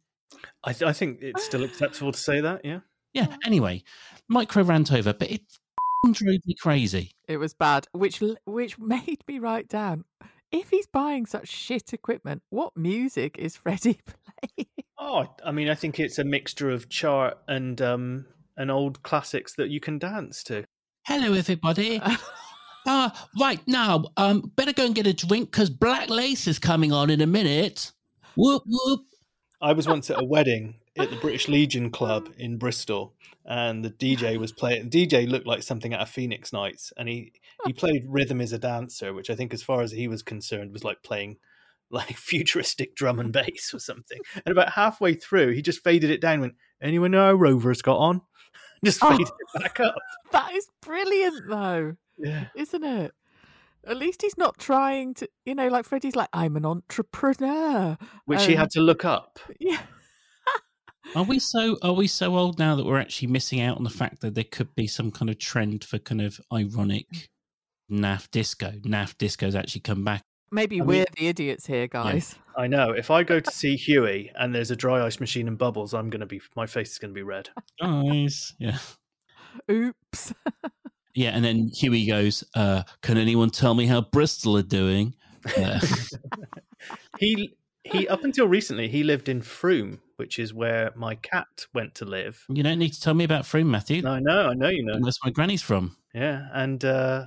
[0.63, 2.63] I, th- I think it's still acceptable to say that.
[2.63, 2.81] Yeah.
[3.15, 3.29] Yeah.
[3.47, 3.83] Anyway,
[4.29, 5.60] micro rant over, but it f***ing
[6.05, 7.13] drove me crazy.
[7.29, 10.05] It was bad, which which made me write down.
[10.51, 14.01] If he's buying such shit equipment, what music is Freddie
[14.57, 14.69] playing?
[14.99, 18.27] Oh, I mean, I think it's a mixture of chart and um
[18.57, 20.65] and old classics that you can dance to.
[21.05, 22.01] Hello, everybody.
[22.87, 26.93] Uh, right now, um, better go and get a drink because Black Lace is coming
[26.93, 27.93] on in a minute.
[28.37, 29.03] Whoop whoop.
[29.61, 33.91] I was once at a wedding at the British Legion Club in Bristol, and the
[33.91, 34.89] DJ was playing.
[34.91, 37.33] The DJ looked like something out of Phoenix Nights, and he
[37.67, 40.73] he played "Rhythm Is a Dancer," which I think, as far as he was concerned,
[40.73, 41.37] was like playing
[41.91, 44.21] like futuristic drum and bass or something.
[44.47, 46.41] And about halfway through, he just faded it down.
[46.41, 48.23] Went, anyone know how Rover's got on?
[48.85, 49.11] Just Oh.
[49.11, 49.95] faded it back up.
[50.33, 52.47] that is brilliant, though, Yeah.
[52.57, 53.13] isn't it?
[53.87, 57.99] At least he's not trying to, you know, like Freddie's like, I'm an entrepreneur.
[58.27, 59.39] Which he Um, had to look up.
[59.59, 59.83] Yeah.
[61.15, 63.91] Are we so are we so old now that we're actually missing out on the
[63.91, 67.31] fact that there could be some kind of trend for kind of ironic
[67.91, 68.73] naff disco?
[68.85, 70.23] Naff disco's actually come back.
[70.53, 72.37] Maybe I we're the idiots here, guys.
[72.57, 72.91] I know.
[72.91, 76.11] If I go to see Huey and there's a dry ice machine and bubbles, I'm
[76.11, 77.49] gonna be my face is gonna be red.
[77.81, 78.79] Guys, yeah.
[79.71, 80.35] Oops.
[81.15, 85.15] Yeah, and then Huey goes, uh, can anyone tell me how Bristol are doing?
[85.57, 85.81] Uh,
[87.19, 91.95] he he up until recently he lived in Frome, which is where my cat went
[91.97, 92.45] to live.
[92.49, 94.07] you don't need to tell me about Frome, Matthew.
[94.07, 94.99] I know, I know, you know.
[95.03, 95.97] That's where Granny's from.
[96.15, 97.27] Yeah, and uh,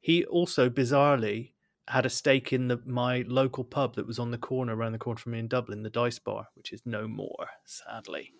[0.00, 1.52] he also bizarrely
[1.88, 4.98] had a stake in the my local pub that was on the corner around the
[4.98, 8.32] corner from me in Dublin, the Dice Bar, which is no more, sadly.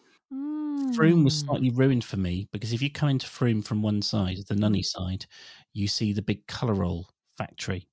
[0.94, 1.46] Frome was Mm.
[1.46, 4.84] slightly ruined for me because if you come into Frome from one side, the Nunney
[4.84, 5.26] side,
[5.74, 7.86] you see the big colour roll factory.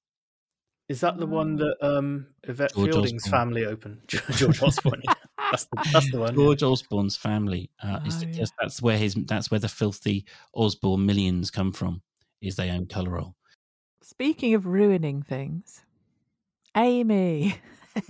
[0.90, 3.40] Is that the one that um, Yvette George Fielding's Osborne.
[3.40, 4.00] family opened?
[4.08, 5.04] George Osborne.
[5.52, 6.30] That's the, that's the one.
[6.30, 6.36] yeah.
[6.36, 8.34] George Osborne's family uh, is Oh, yeah.
[8.34, 10.26] just that's where his that's where the filthy
[10.56, 12.02] Osborne millions come from.
[12.42, 13.36] Is they own colour roll.
[14.02, 15.84] Speaking of ruining things,
[16.76, 17.56] Amy.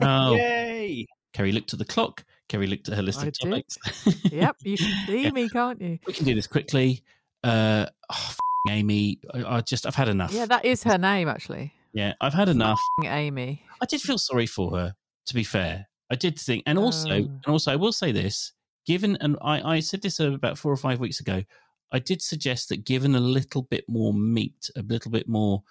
[0.01, 1.05] Oh, Yay!
[1.33, 2.23] Keri looked at the clock.
[2.47, 3.49] Keri looked at her list I of did.
[3.49, 3.77] topics.
[4.31, 5.99] yep, you can see me, can't you?
[6.07, 7.03] we can do this quickly.
[7.43, 10.31] Uh, oh, f- Amy, I, I just I've had enough.
[10.31, 11.73] Yeah, that is her name, actually.
[11.93, 12.79] Yeah, I've had enough.
[13.03, 13.63] Amy.
[13.81, 14.95] I did feel sorry for her.
[15.27, 17.15] To be fair, I did think, and also, Oh.
[17.15, 18.53] and also, I will say this:
[18.85, 21.43] given, and I, I said this about four or five weeks ago,
[21.91, 25.63] I did suggest that given a little bit more meat, a little bit more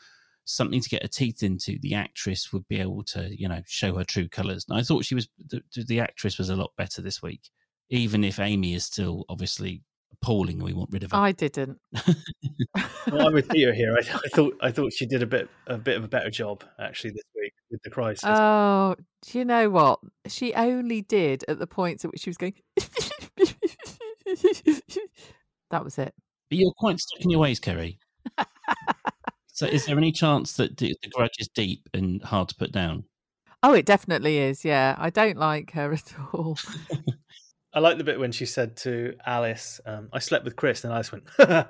[0.45, 3.97] something to get her teeth into, the actress would be able to, you know, show
[3.97, 4.64] her true colours.
[4.69, 7.51] And I thought she was the, the actress was a lot better this week,
[7.91, 9.83] even if Amy is still obviously
[10.13, 10.63] appalling.
[10.63, 11.19] We want rid of her.
[11.19, 11.79] I didn't.
[13.11, 13.95] Well, I'm with Peter here.
[13.95, 16.63] I, I thought I thought she did a bit a bit of a better job
[16.79, 18.25] actually this week with the crisis.
[18.27, 20.01] Oh, do you know what?
[20.27, 22.55] She only did at the points at which she was going.
[25.71, 26.15] that was it.
[26.51, 27.99] But you're quite stuck in your ways, Keri.
[29.53, 32.73] so, is there any chance that the, the grudge is deep and hard to put
[32.73, 33.05] down?
[33.63, 34.65] Oh, it definitely is.
[34.65, 36.59] Yeah, I don't like her at all.
[37.75, 40.93] I like the bit when she said to Alice, um, "I slept with Chris," and
[40.93, 41.25] Alice went.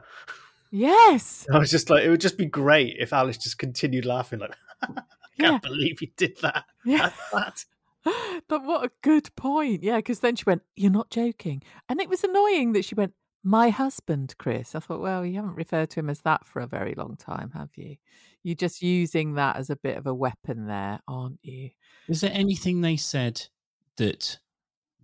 [0.71, 4.39] "Yes." I was just like, it would just be great if Alice just continued laughing,
[4.39, 5.03] like, "I
[5.39, 7.11] can't believe you did that." Yeah.
[7.33, 7.65] That-
[8.49, 9.83] but what a good point.
[9.83, 11.63] Yeah, because then she went, You're not joking.
[11.89, 14.75] And it was annoying that she went, My husband, Chris.
[14.75, 17.51] I thought, Well, you haven't referred to him as that for a very long time,
[17.55, 17.97] have you?
[18.43, 21.71] You're just using that as a bit of a weapon there, aren't you?
[22.09, 23.49] Is there anything they said
[23.97, 24.39] that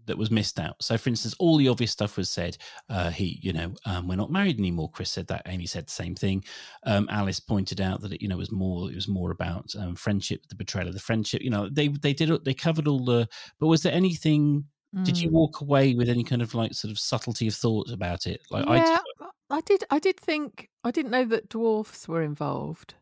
[0.06, 0.76] that was missed out?
[0.82, 2.56] So, for instance, all the obvious stuff was said.
[2.88, 4.90] Uh, he, you know, um, we're not married anymore.
[4.90, 5.42] Chris said that.
[5.46, 6.44] Amy said the same thing.
[6.84, 8.90] Um, Alice pointed out that it, you know, was more.
[8.90, 11.42] It was more about um, friendship, the betrayal of the friendship.
[11.42, 13.28] You know, they they did they covered all the.
[13.58, 14.64] But was there anything?
[15.04, 15.32] Did you Mm.
[15.32, 18.40] walk away with any kind of like sort of subtlety of thought about it?
[18.50, 19.02] Like I yeah, just,
[19.50, 19.84] I did.
[19.90, 22.94] I did think I didn't know that dwarfs were involved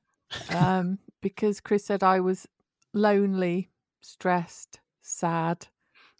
[0.48, 2.46] um, because Chris said I was
[2.94, 5.68] lonely, stressed, sad,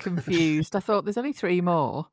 [0.03, 0.77] confused.
[0.77, 2.07] I thought there's only three more.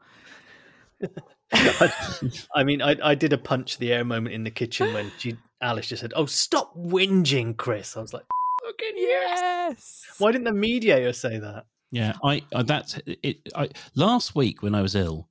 [1.52, 5.38] I mean, I, I did a punch the air moment in the kitchen when she
[5.62, 8.26] Alice just said, "Oh, stop whinging, Chris." I was like,
[8.64, 10.06] "Fucking yes!" Yes.
[10.18, 11.66] Why didn't the mediator say that?
[11.92, 13.38] Yeah, I, I that's it.
[13.56, 15.28] I last week when I was ill,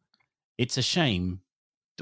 [0.57, 1.41] it's a shame.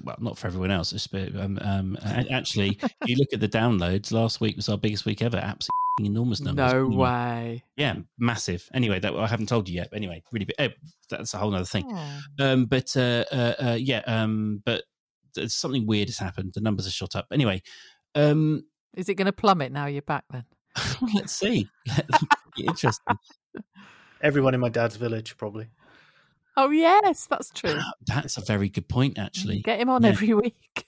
[0.02, 0.92] Well, not for everyone else.
[0.92, 4.12] it's- but, Um, um, actually, if you look at the downloads.
[4.12, 5.36] Last week was our biggest week ever.
[5.38, 5.70] Absolutely
[6.00, 6.72] enormous numbers.
[6.72, 7.64] No Anyway, way.
[7.76, 8.68] Yeah, massive.
[8.74, 9.88] Anyway, that I haven't told you yet.
[9.90, 10.54] But anyway, really big.
[10.58, 10.68] eh,
[11.08, 11.84] that's a whole other thing.
[11.88, 12.20] Oh.
[12.38, 14.84] Um, but uh, uh, uh, yeah, um, but
[15.48, 16.52] something weird has happened.
[16.54, 17.26] The numbers are shot up.
[17.32, 17.62] Anyway,
[18.14, 20.44] um, Is it going to plummet now you're back then?
[21.14, 21.68] let's see.
[22.58, 23.16] Interesting.
[24.22, 25.68] Everyone in my dad's village, probably.
[26.56, 27.78] Oh, yes, that's true.
[28.06, 29.60] That's a very good point, actually.
[29.60, 30.08] Get him on Yeah.
[30.10, 30.86] every week.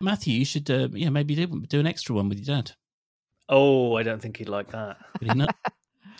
[0.00, 2.72] Matthew, you should, uh, yeah, maybe do, do an extra one with your dad.
[3.48, 4.96] Oh, I don't think he'd like that.
[5.20, 5.54] Would he not?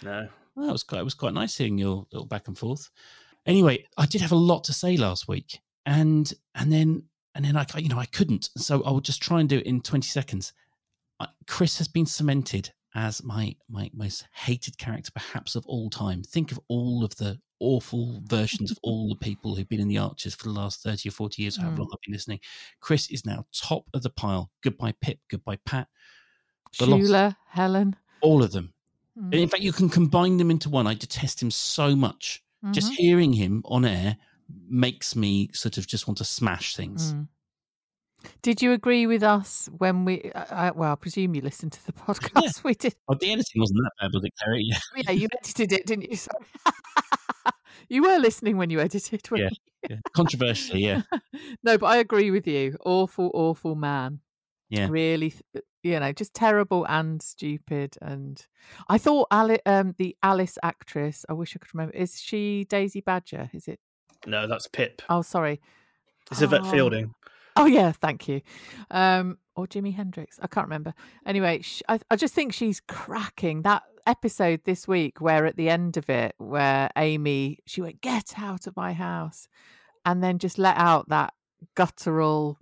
[0.04, 0.28] No.
[0.54, 2.88] Well, it was quite, it was quite nice hearing your little back and forth.
[3.46, 7.02] Anyway, I did have a lot to say last week, and and then
[7.34, 9.66] and then I, you know, I couldn't, so I will just try and do it
[9.66, 10.52] in twenty seconds.
[11.18, 16.22] I- Chris has been cemented as my my most hated character, perhaps of all time.
[16.22, 19.98] Think of all of the awful versions of all the people who've been in the
[19.98, 21.78] Archers for the last thirty or forty years, however Mm.
[21.80, 22.40] long I've been listening.
[22.80, 24.50] Chris is now top of the pile.
[24.62, 25.18] Goodbye, Pip.
[25.28, 25.88] Goodbye, Pat.
[26.74, 27.96] Shula, Helen.
[28.20, 28.72] All of them.
[29.18, 29.34] Mm.
[29.34, 30.86] In fact, you can combine them into one.
[30.86, 32.42] I detest him so much.
[32.72, 32.96] Just Mhm.
[32.96, 34.18] hearing him on air
[34.68, 37.12] makes me sort of just want to smash things.
[37.12, 37.28] Mm.
[38.42, 40.32] Did you agree with us when we?
[40.34, 42.62] I, I, well, I presume you listened to the podcast.
[42.64, 42.96] We did.
[43.08, 44.62] Oh, the editing wasn't that bad, was it, Keri?
[44.64, 44.78] Yeah.
[44.96, 46.18] Yeah, you edited it, didn't you?
[47.88, 49.28] You were listening when you edited.
[49.30, 49.42] weren't
[49.82, 49.90] Yeah.
[49.90, 49.96] yeah.
[50.14, 51.02] Controversially, yeah.
[51.62, 52.76] no, but I agree with you.
[52.84, 54.20] Awful, awful man.
[54.70, 54.88] Yeah.
[54.90, 55.32] Really,
[55.82, 57.96] you know, just terrible and stupid.
[58.02, 58.44] And
[58.88, 61.24] I thought Ali- um, the Alice actress.
[61.28, 61.94] I wish I could remember.
[61.96, 63.48] Is she Daisy Badger?
[63.54, 63.80] Is it?
[64.26, 65.00] No, that's Pip.
[65.08, 65.60] Oh, sorry.
[66.30, 66.70] It's Yvette Oh.
[66.70, 67.14] Fielding.
[67.56, 68.42] Oh yeah, thank you.
[68.90, 70.38] Um, or Jimi Hendrix.
[70.42, 70.94] I can't remember.
[71.26, 75.68] Anyway, sh- I, I just think she's cracking that episode this week where at the
[75.68, 79.46] end of it, where Amy she went get out of my house,
[80.04, 81.34] and then just let out that
[81.74, 82.58] guttural,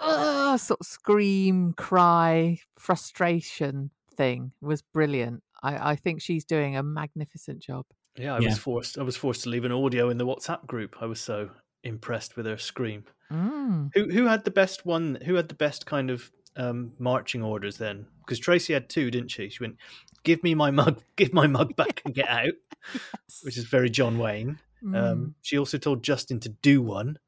[0.00, 5.42] uh, sort of scream, cry, frustration thing was brilliant.
[5.62, 7.84] I, I think she's doing a magnificent job.
[8.16, 8.48] Yeah, I Yeah.
[8.50, 8.98] was forced.
[8.98, 10.96] I was forced to leave an audio in the WhatsApp group.
[11.02, 11.50] I was so
[11.84, 13.04] impressed with her scream.
[13.30, 13.90] Mm.
[13.94, 15.18] Who who had the best one?
[15.26, 18.06] Who had the best kind of um, marching orders then?
[18.20, 19.48] Because Tracy had two, didn't she?
[19.48, 19.76] She went,
[20.24, 22.54] "Give me my mug, give my mug back, and get out,"
[23.42, 24.58] which is very John Wayne.
[24.82, 24.96] Mm.
[24.96, 27.18] Um, she also told Justin to do one,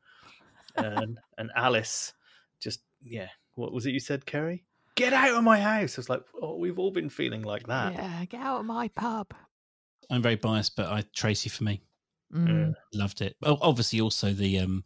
[0.77, 2.13] and and Alice
[2.61, 3.29] just yeah.
[3.55, 4.65] What was it you said, Keri?
[4.95, 5.97] Get out of my house!
[5.97, 7.93] I was like, oh, we've all been feeling like that.
[7.95, 9.33] yeah, get out of my pub.
[10.11, 11.83] I'm very biased, but I Tracy for me.
[12.35, 12.75] Mm.
[12.93, 13.37] Loved it.
[13.43, 14.85] Obviously also the um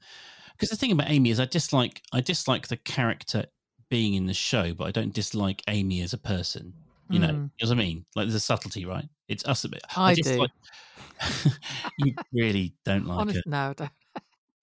[0.52, 3.46] because the thing about Amy is I dislike I dislike the character
[3.92, 6.72] being in the show, but I don't dislike Amy as a person.
[7.10, 7.50] You know, Mm.
[7.58, 8.04] you know what I mean?
[8.16, 9.06] Like there's a subtlety, right?
[9.28, 9.82] It's us a bit.
[9.94, 10.22] I do.
[10.22, 10.50] dislike-
[11.98, 13.44] you really don't like Honest, it.
[13.46, 13.90] no, I don't.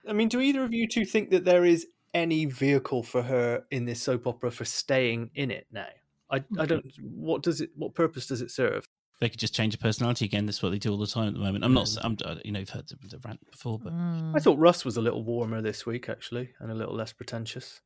[0.07, 3.63] I mean, do either of you two think that there is any vehicle for her
[3.69, 5.85] in this soap opera for staying in it now?
[6.31, 6.83] I, I don't.
[7.01, 7.69] What does it?
[7.75, 8.83] What purpose does it serve?
[9.21, 10.45] They could just change a personality again.
[10.47, 11.63] That's what they do all the time at the moment.
[11.65, 11.85] I'm not.
[11.85, 11.99] Mm.
[12.03, 12.17] I'm.
[12.25, 14.35] uh, You know, you've heard the, the rant before, but Mm.
[14.35, 17.81] I thought Russ was a little warmer this week, actually, and a little less pretentious.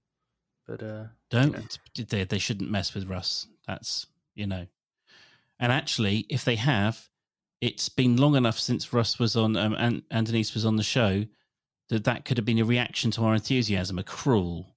[0.67, 1.79] But uh, don't.
[1.95, 3.47] They they shouldn't mess with Russ.
[3.67, 4.67] That's you know.
[5.59, 7.09] And actually, if they have,
[7.61, 11.25] it's been long enough since Russ was on um, and Andenise was on the show
[11.89, 14.75] that that could have been a reaction to our enthusiasm, a cruel,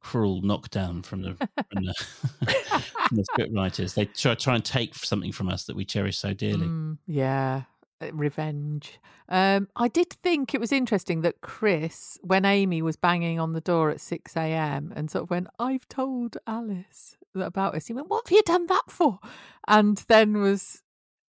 [0.00, 1.94] cruel knockdown from the from the,
[3.08, 3.94] from the script writers.
[3.94, 6.66] They try try and take something from us that we cherish so dearly.
[6.66, 7.62] Mm, yeah,
[8.12, 8.98] revenge.
[9.28, 13.60] Um, I did think it was interesting that Chris, when Amy was banging on the
[13.60, 14.92] door at 6 a.m.
[14.94, 18.66] and sort of went, I've told Alice about us, he went, What have you done
[18.66, 19.18] that for?
[19.66, 20.82] And then was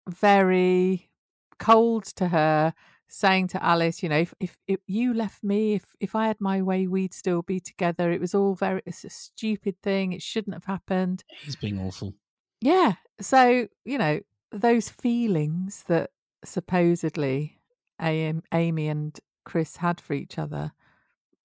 [0.09, 1.11] very
[1.59, 2.75] cold to her,
[3.09, 6.41] saying to Alice, you know, if, if, if you left me, if, if I had
[6.41, 8.11] my way, we'd still be together.
[8.11, 10.13] It was all very, it's a stupid thing.
[10.13, 11.23] It shouldn't have happened.
[11.43, 12.15] He's being awful.
[12.61, 12.95] Yeah.
[13.21, 14.21] So, you know,
[14.51, 16.11] those feelings that
[16.45, 17.59] supposedly
[18.01, 20.73] Amy and Chris had for each other,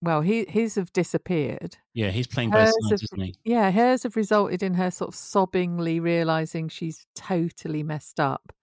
[0.01, 1.77] well, he, his have disappeared.
[1.93, 3.35] Yeah, he's playing both Hers sides, have- isn't he?
[3.43, 8.53] Yeah, hers have resulted in her sort of sobbingly realizing she's totally messed up.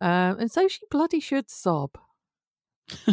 [0.00, 1.98] Um, and so she bloody should sob.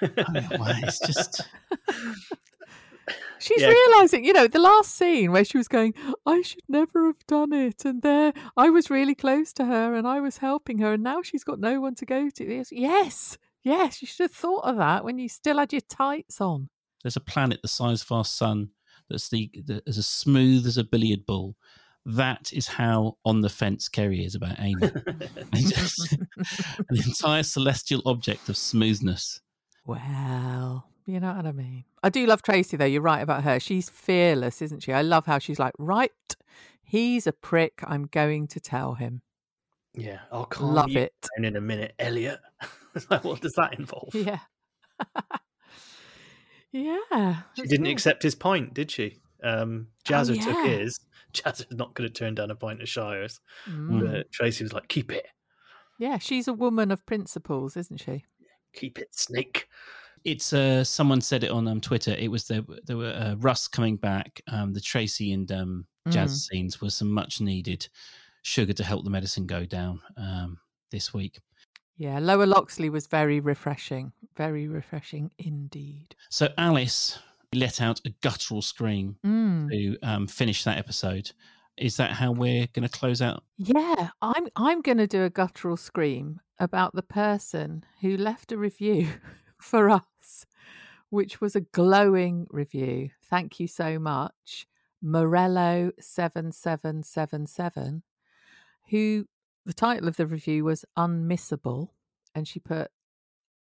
[0.00, 1.42] Well, it's just
[3.38, 3.68] She's Yeah.
[3.68, 7.52] realizing, you know, the last scene where she was going, I should never have done
[7.52, 7.84] it.
[7.84, 10.94] And there, I was really close to her and I was helping her.
[10.94, 12.44] And now she's got no one to go to.
[12.44, 16.40] Yes, Yes, Yes, you should have thought of that when you still had your tights
[16.40, 16.68] on.
[17.02, 18.70] There's a planet the size of our sun
[19.10, 21.56] that's the, the as as smooth as a billiard ball.
[22.04, 24.82] That is how on the fence Keri is about Amy.
[25.52, 26.12] And just
[26.78, 29.40] an entire celestial object of smoothness.
[29.84, 31.84] Well, you know what I mean.
[32.02, 32.84] I do love Tracy though.
[32.84, 33.58] You're right about her.
[33.60, 34.92] She's fearless, isn't she?
[34.92, 36.10] I love how she's like, right,
[36.82, 37.80] he's a prick.
[37.84, 39.22] I'm going to tell him.
[39.94, 41.14] Yeah, I'll calm Love you it.
[41.36, 42.40] down in a minute, Elliot.
[43.10, 44.14] Like, what does that involve?
[44.14, 44.38] Yeah.
[46.72, 47.36] yeah.
[47.54, 47.92] She didn't good.
[47.92, 49.18] accept his point, did she?
[49.42, 50.78] Um, Jazzer took Oh, yeah.
[50.78, 50.98] his.
[51.32, 53.40] Jazzer's not going to turn down a pint of Shires.
[53.68, 54.00] Mm.
[54.10, 55.26] But Tracy was like, keep it.
[55.98, 58.24] Yeah, she's a woman of principles, isn't she?
[58.74, 59.68] Keep it, snake.
[60.26, 62.14] It's uh, someone said it on um, Twitter.
[62.18, 62.62] It was there.
[62.84, 64.40] There were uh, Russ coming back.
[64.50, 66.36] Um, the Tracy and um, Jazz Mm.
[66.48, 67.88] scenes were some much needed
[68.42, 70.58] sugar to help the medicine go down um,
[70.90, 71.38] this week.
[71.96, 74.12] Yeah, Lower Loxley was very refreshing.
[74.36, 76.14] Very refreshing indeed.
[76.28, 77.18] So Alice
[77.54, 79.70] let out a guttural scream Mm.
[79.70, 81.30] to um, finish that episode.
[81.78, 83.44] Is that how we're going to close out?
[83.58, 88.56] Yeah, I'm I'm going to do a guttural scream about the person who left a
[88.58, 89.08] review
[89.60, 90.46] for us,
[91.10, 93.10] which was a glowing review.
[93.30, 94.66] Thank you so much,
[95.02, 98.02] Morello seven seven seven seven,
[98.90, 99.26] who
[99.64, 101.90] the title of the review was unmissable,
[102.34, 102.90] and she put,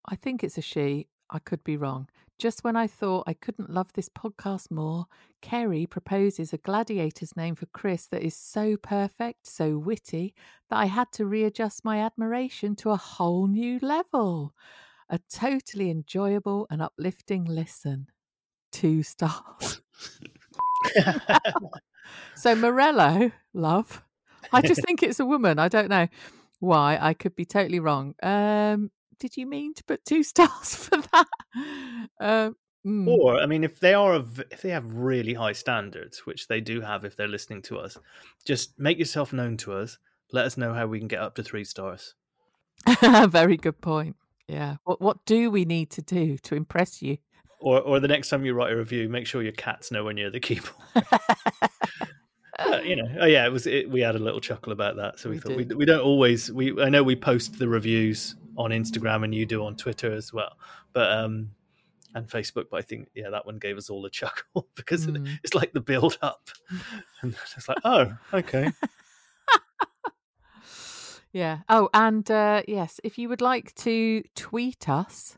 [0.06, 1.08] I think it's a she.
[1.30, 2.08] I could be wrong.
[2.40, 5.06] Just when I thought I couldn't love this podcast more,
[5.42, 10.34] Keri proposes a gladiator's name for Chris that is so perfect, so witty,
[10.70, 14.56] that I had to readjust my admiration to a whole new level.
[15.10, 18.08] A totally enjoyable and uplifting listen.
[18.72, 19.82] Two stars.
[22.36, 24.04] so, Morello, love.
[24.54, 25.60] I just think it's a woman.
[25.60, 26.08] I don't know
[26.60, 26.98] why.
[27.00, 28.14] I could be totally wrong.
[28.22, 31.28] Um, did you mean to put two stars for that?
[32.20, 32.56] Um,
[32.86, 33.08] mm.
[33.08, 36.62] Or, I mean, if they are, of, if they have really high standards, which they
[36.62, 37.98] do have if they're listening to us,
[38.46, 39.98] just make yourself known to us.
[40.32, 42.14] Let us know how we can get up to three stars.
[43.02, 44.16] Very good point.
[44.50, 44.78] Yeah.
[44.84, 47.18] What what do we need to do to impress you?
[47.62, 50.30] Or, or the next time you write a review, make sure your cat's nowhere near
[50.32, 50.74] the keyboard.
[52.84, 53.68] You know, oh yeah, it was.
[53.68, 55.78] It, we had a little chuckle about that, so we, We thought we, did.
[55.78, 56.52] we don't always.
[56.52, 60.34] We I know we post the reviews on Instagram and you do on Twitter as
[60.34, 60.58] well,
[60.92, 61.52] but um,
[62.16, 62.66] and Facebook.
[62.70, 65.40] But I think yeah, that one gave us all a chuckle because Mm.
[65.44, 66.50] it's like the build up,
[67.22, 68.72] and it's like oh okay,
[71.32, 71.60] Yeah.
[71.70, 75.38] Oh, and uh, yes, if you would like to tweet us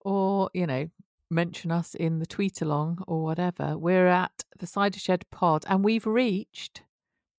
[0.00, 0.88] or, you know,
[1.30, 5.84] mention us in the tweet along or whatever, we're at the Cider Shed Pod and
[5.84, 6.82] we've reached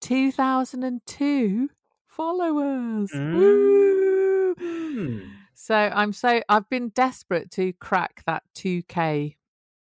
[0.01, 1.69] 2002
[2.07, 3.11] followers.
[3.11, 4.55] Mm.
[4.57, 5.21] Woo!
[5.53, 9.35] So I'm so, I've been desperate to crack that 2K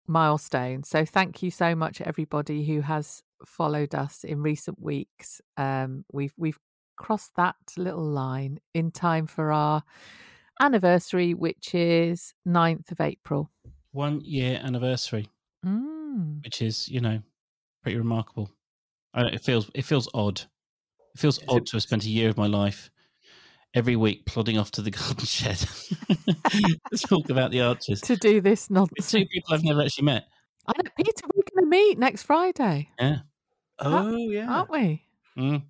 [0.07, 0.82] milestone.
[0.84, 5.40] So thank you so much, everybody who has followed us in recent weeks.
[5.57, 6.59] Um, we've, we've
[6.97, 9.82] crossed that little line in time for our
[10.61, 13.51] anniversary, which is 9th of April.
[13.92, 15.28] One year anniversary,
[15.64, 16.42] Mm.
[16.45, 17.22] which is you know
[17.82, 18.51] pretty remarkable.
[19.14, 20.40] It feels it feels odd.
[21.14, 22.90] It feels Is odd it- to have spent a year of my life
[23.74, 25.57] every week plodding off to the garden shed
[26.51, 28.01] to talk about the Archers.
[28.03, 29.11] To do this nonsense.
[29.11, 30.24] two people I've never actually met.
[30.66, 33.18] I know, Peter, we're going to meet next Friday, Yeah.
[33.80, 35.03] oh yeah, aren't we?
[35.36, 35.62] Mm.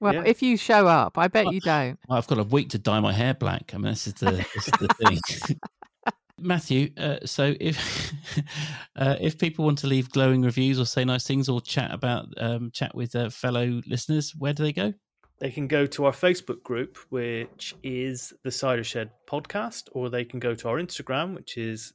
[0.00, 0.22] Well, Yeah.
[0.26, 1.98] if you show up, I bet you don't.
[2.08, 3.72] I've got a week to dye my hair black.
[3.74, 5.58] I mean, this is the, this is the thing.
[6.38, 8.12] Matthew, uh, so if
[8.96, 12.28] uh, if people want to leave glowing reviews or say nice things or chat about
[12.38, 14.94] um, chat with uh, fellow listeners, where do they go?
[15.40, 20.22] they can go to our Facebook group, which is the Cider Shed Podcast, or they
[20.22, 21.94] can go to our Instagram, which is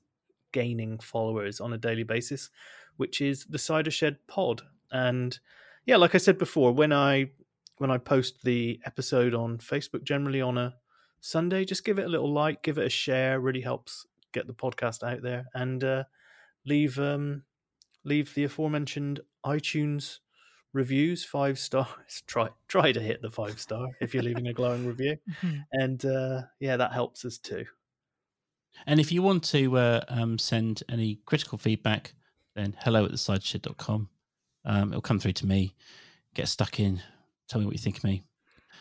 [0.52, 2.50] gaining followers on a daily basis,
[2.98, 4.64] which is the Cider Shed Pod.
[4.92, 5.38] And
[5.86, 7.30] yeah, like I said before, when I
[7.78, 10.76] when I post the episode on Facebook, generally on a
[11.20, 13.40] Sunday, just give it a little like, give it a share.
[13.40, 16.04] Really helps get the podcast out there, and uh,
[16.66, 17.44] leave um,
[18.04, 20.20] leave the aforementioned iTunes
[20.74, 21.88] reviews five stars
[22.28, 25.64] try try to hit the five star if you're leaving a glowing review Mhm.
[25.72, 27.64] and uh yeah that helps us too
[28.86, 32.14] And if you want to uh, um, send any critical feedback,
[32.56, 34.10] then hello at the cidershed.com.
[34.66, 35.76] Um, it'll come through to me.
[36.34, 37.02] Get stuck in.
[37.48, 38.24] Tell me what you think of me.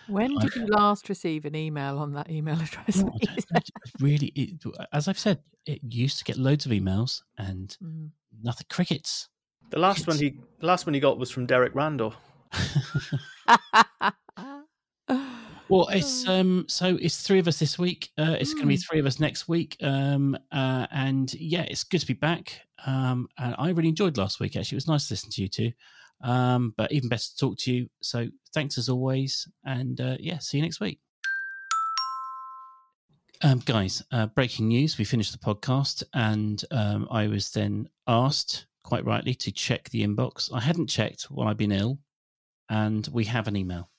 [0.07, 2.97] When did you last receive an email on that email address?
[2.97, 4.63] No, I don't- I just really, it,
[4.93, 8.11] as I've said, it used to get loads of emails and Mm.
[8.43, 9.29] nothing crickets.
[9.71, 12.15] the last one he the last one he got was from derek randall
[15.71, 18.11] Well, it's um so it's three of us this week.
[18.19, 18.87] Uh, it's going to be Mm.
[18.87, 19.77] three of us next week.
[19.83, 22.61] Um, uh, and yeah, it's good to be back.
[22.87, 24.57] Um, and I really enjoyed last week.
[24.57, 25.73] Actually, it was nice to listen to you two.
[26.23, 27.89] Um, but even better to talk to you.
[28.03, 30.99] So thanks as always, and uh, yeah, see you next week.
[33.43, 38.67] Um, guys, uh, breaking news: we finished the podcast, and um, I was then asked,
[38.85, 40.51] quite rightly, to check the inbox.
[40.53, 41.99] I hadn't checked while I've been ill,
[42.71, 43.91] and we have an email.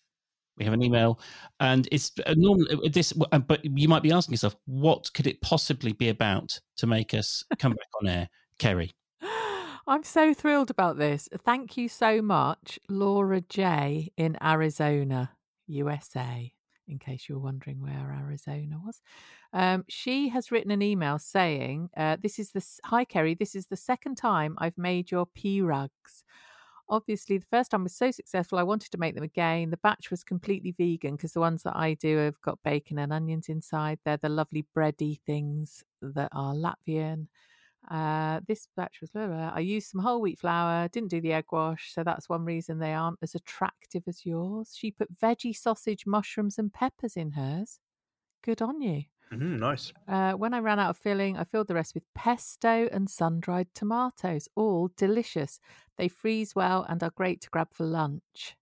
[0.57, 1.19] We have an email,
[1.59, 2.65] and it's uh, normal.
[2.91, 6.87] This, uh, but you might be asking yourself, what could it possibly be about to
[6.87, 8.95] make us come back on air, Keri?
[9.87, 11.29] I'm so thrilled about this.
[11.43, 15.31] Thank you so much, Laura J in Arizona,
[15.67, 16.51] USA.
[16.87, 19.01] In case you were wondering where Arizona was,
[19.53, 23.35] um, she has written an email saying, uh, "This is the hi Keri.
[23.35, 26.23] This is the second time I've made your pea rugs.
[26.89, 29.71] Obviously, the first time was so successful, I wanted to make them again.
[29.71, 33.13] The batch was completely vegan because the ones that I do have got bacon and
[33.13, 33.99] onions inside.
[34.03, 37.27] They're the lovely bready things that are Latvian."
[37.89, 39.51] Uh, this batch was blah, blah.
[39.53, 42.79] I used some whole wheat flour, didn't do the egg wash, so that's one reason
[42.79, 44.73] they aren't as attractive as yours.
[44.75, 47.79] She put veggie sausage, mushrooms, and peppers in hers.
[48.43, 49.03] Good on you.
[49.31, 49.91] Mm, nice.
[50.07, 53.39] Uh, when I ran out of filling, I filled the rest with pesto and sun
[53.39, 54.47] dried tomatoes.
[54.55, 55.59] All delicious.
[55.97, 58.55] They freeze well and are great to grab for lunch.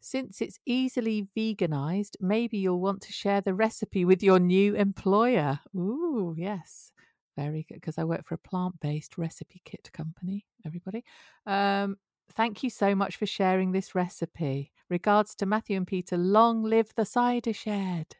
[0.00, 5.60] Since it's easily veganized, maybe you'll want to share the recipe with your new employer.
[5.76, 6.92] Ooh, yes.
[7.38, 7.74] Very good.
[7.76, 11.04] Because I work for a plant based recipe kit company, everybody.
[11.46, 11.96] Um,
[12.32, 14.72] thank you so much for sharing this recipe.
[14.90, 16.16] Regards to Matthew and Peter.
[16.16, 18.16] Long live the cider shed.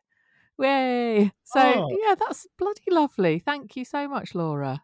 [0.57, 1.33] Way.
[1.45, 1.89] So, Oh.
[2.07, 3.41] yeah, that's bloody lovely.
[3.41, 4.83] Thank you so much, Laura.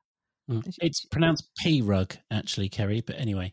[0.51, 0.65] Mm.
[0.65, 3.01] She- It's pronounced P rug, actually, Keri.
[3.03, 3.53] But anyway,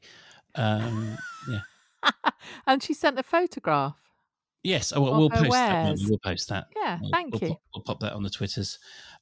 [0.55, 1.17] um,
[1.47, 1.61] yeah.
[2.67, 3.97] and she sent a photograph.
[4.64, 5.74] Yes, oh, well, we'll her post that.
[5.74, 5.89] won't we?
[5.89, 6.05] wares.
[6.09, 6.68] We'll post that.
[6.76, 7.47] Yeah, We'll- thank we'll you.
[7.49, 8.78] Pop, we'll pop that on the Twitters.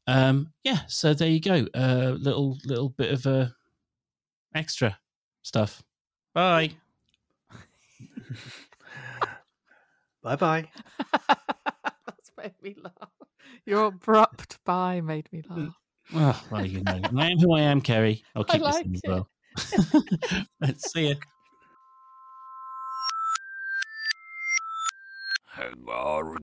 [0.08, 1.66] Um, yeah, so there you go.
[1.74, 3.46] Uh, little little bit of uh,
[4.56, 4.98] extra
[5.44, 5.82] stuff.
[6.34, 6.72] Bye.
[10.22, 10.70] Bye bye.
[11.28, 13.10] That's made me laugh.
[13.66, 15.74] Your abrupt bye made me laugh.
[16.14, 18.24] Oh, well, you know, I am who I am, Keri.
[18.36, 19.10] I'll I keep like listening as it.
[19.10, 19.30] well.
[20.60, 21.16] Let's see you.
[25.60, 26.36] Gar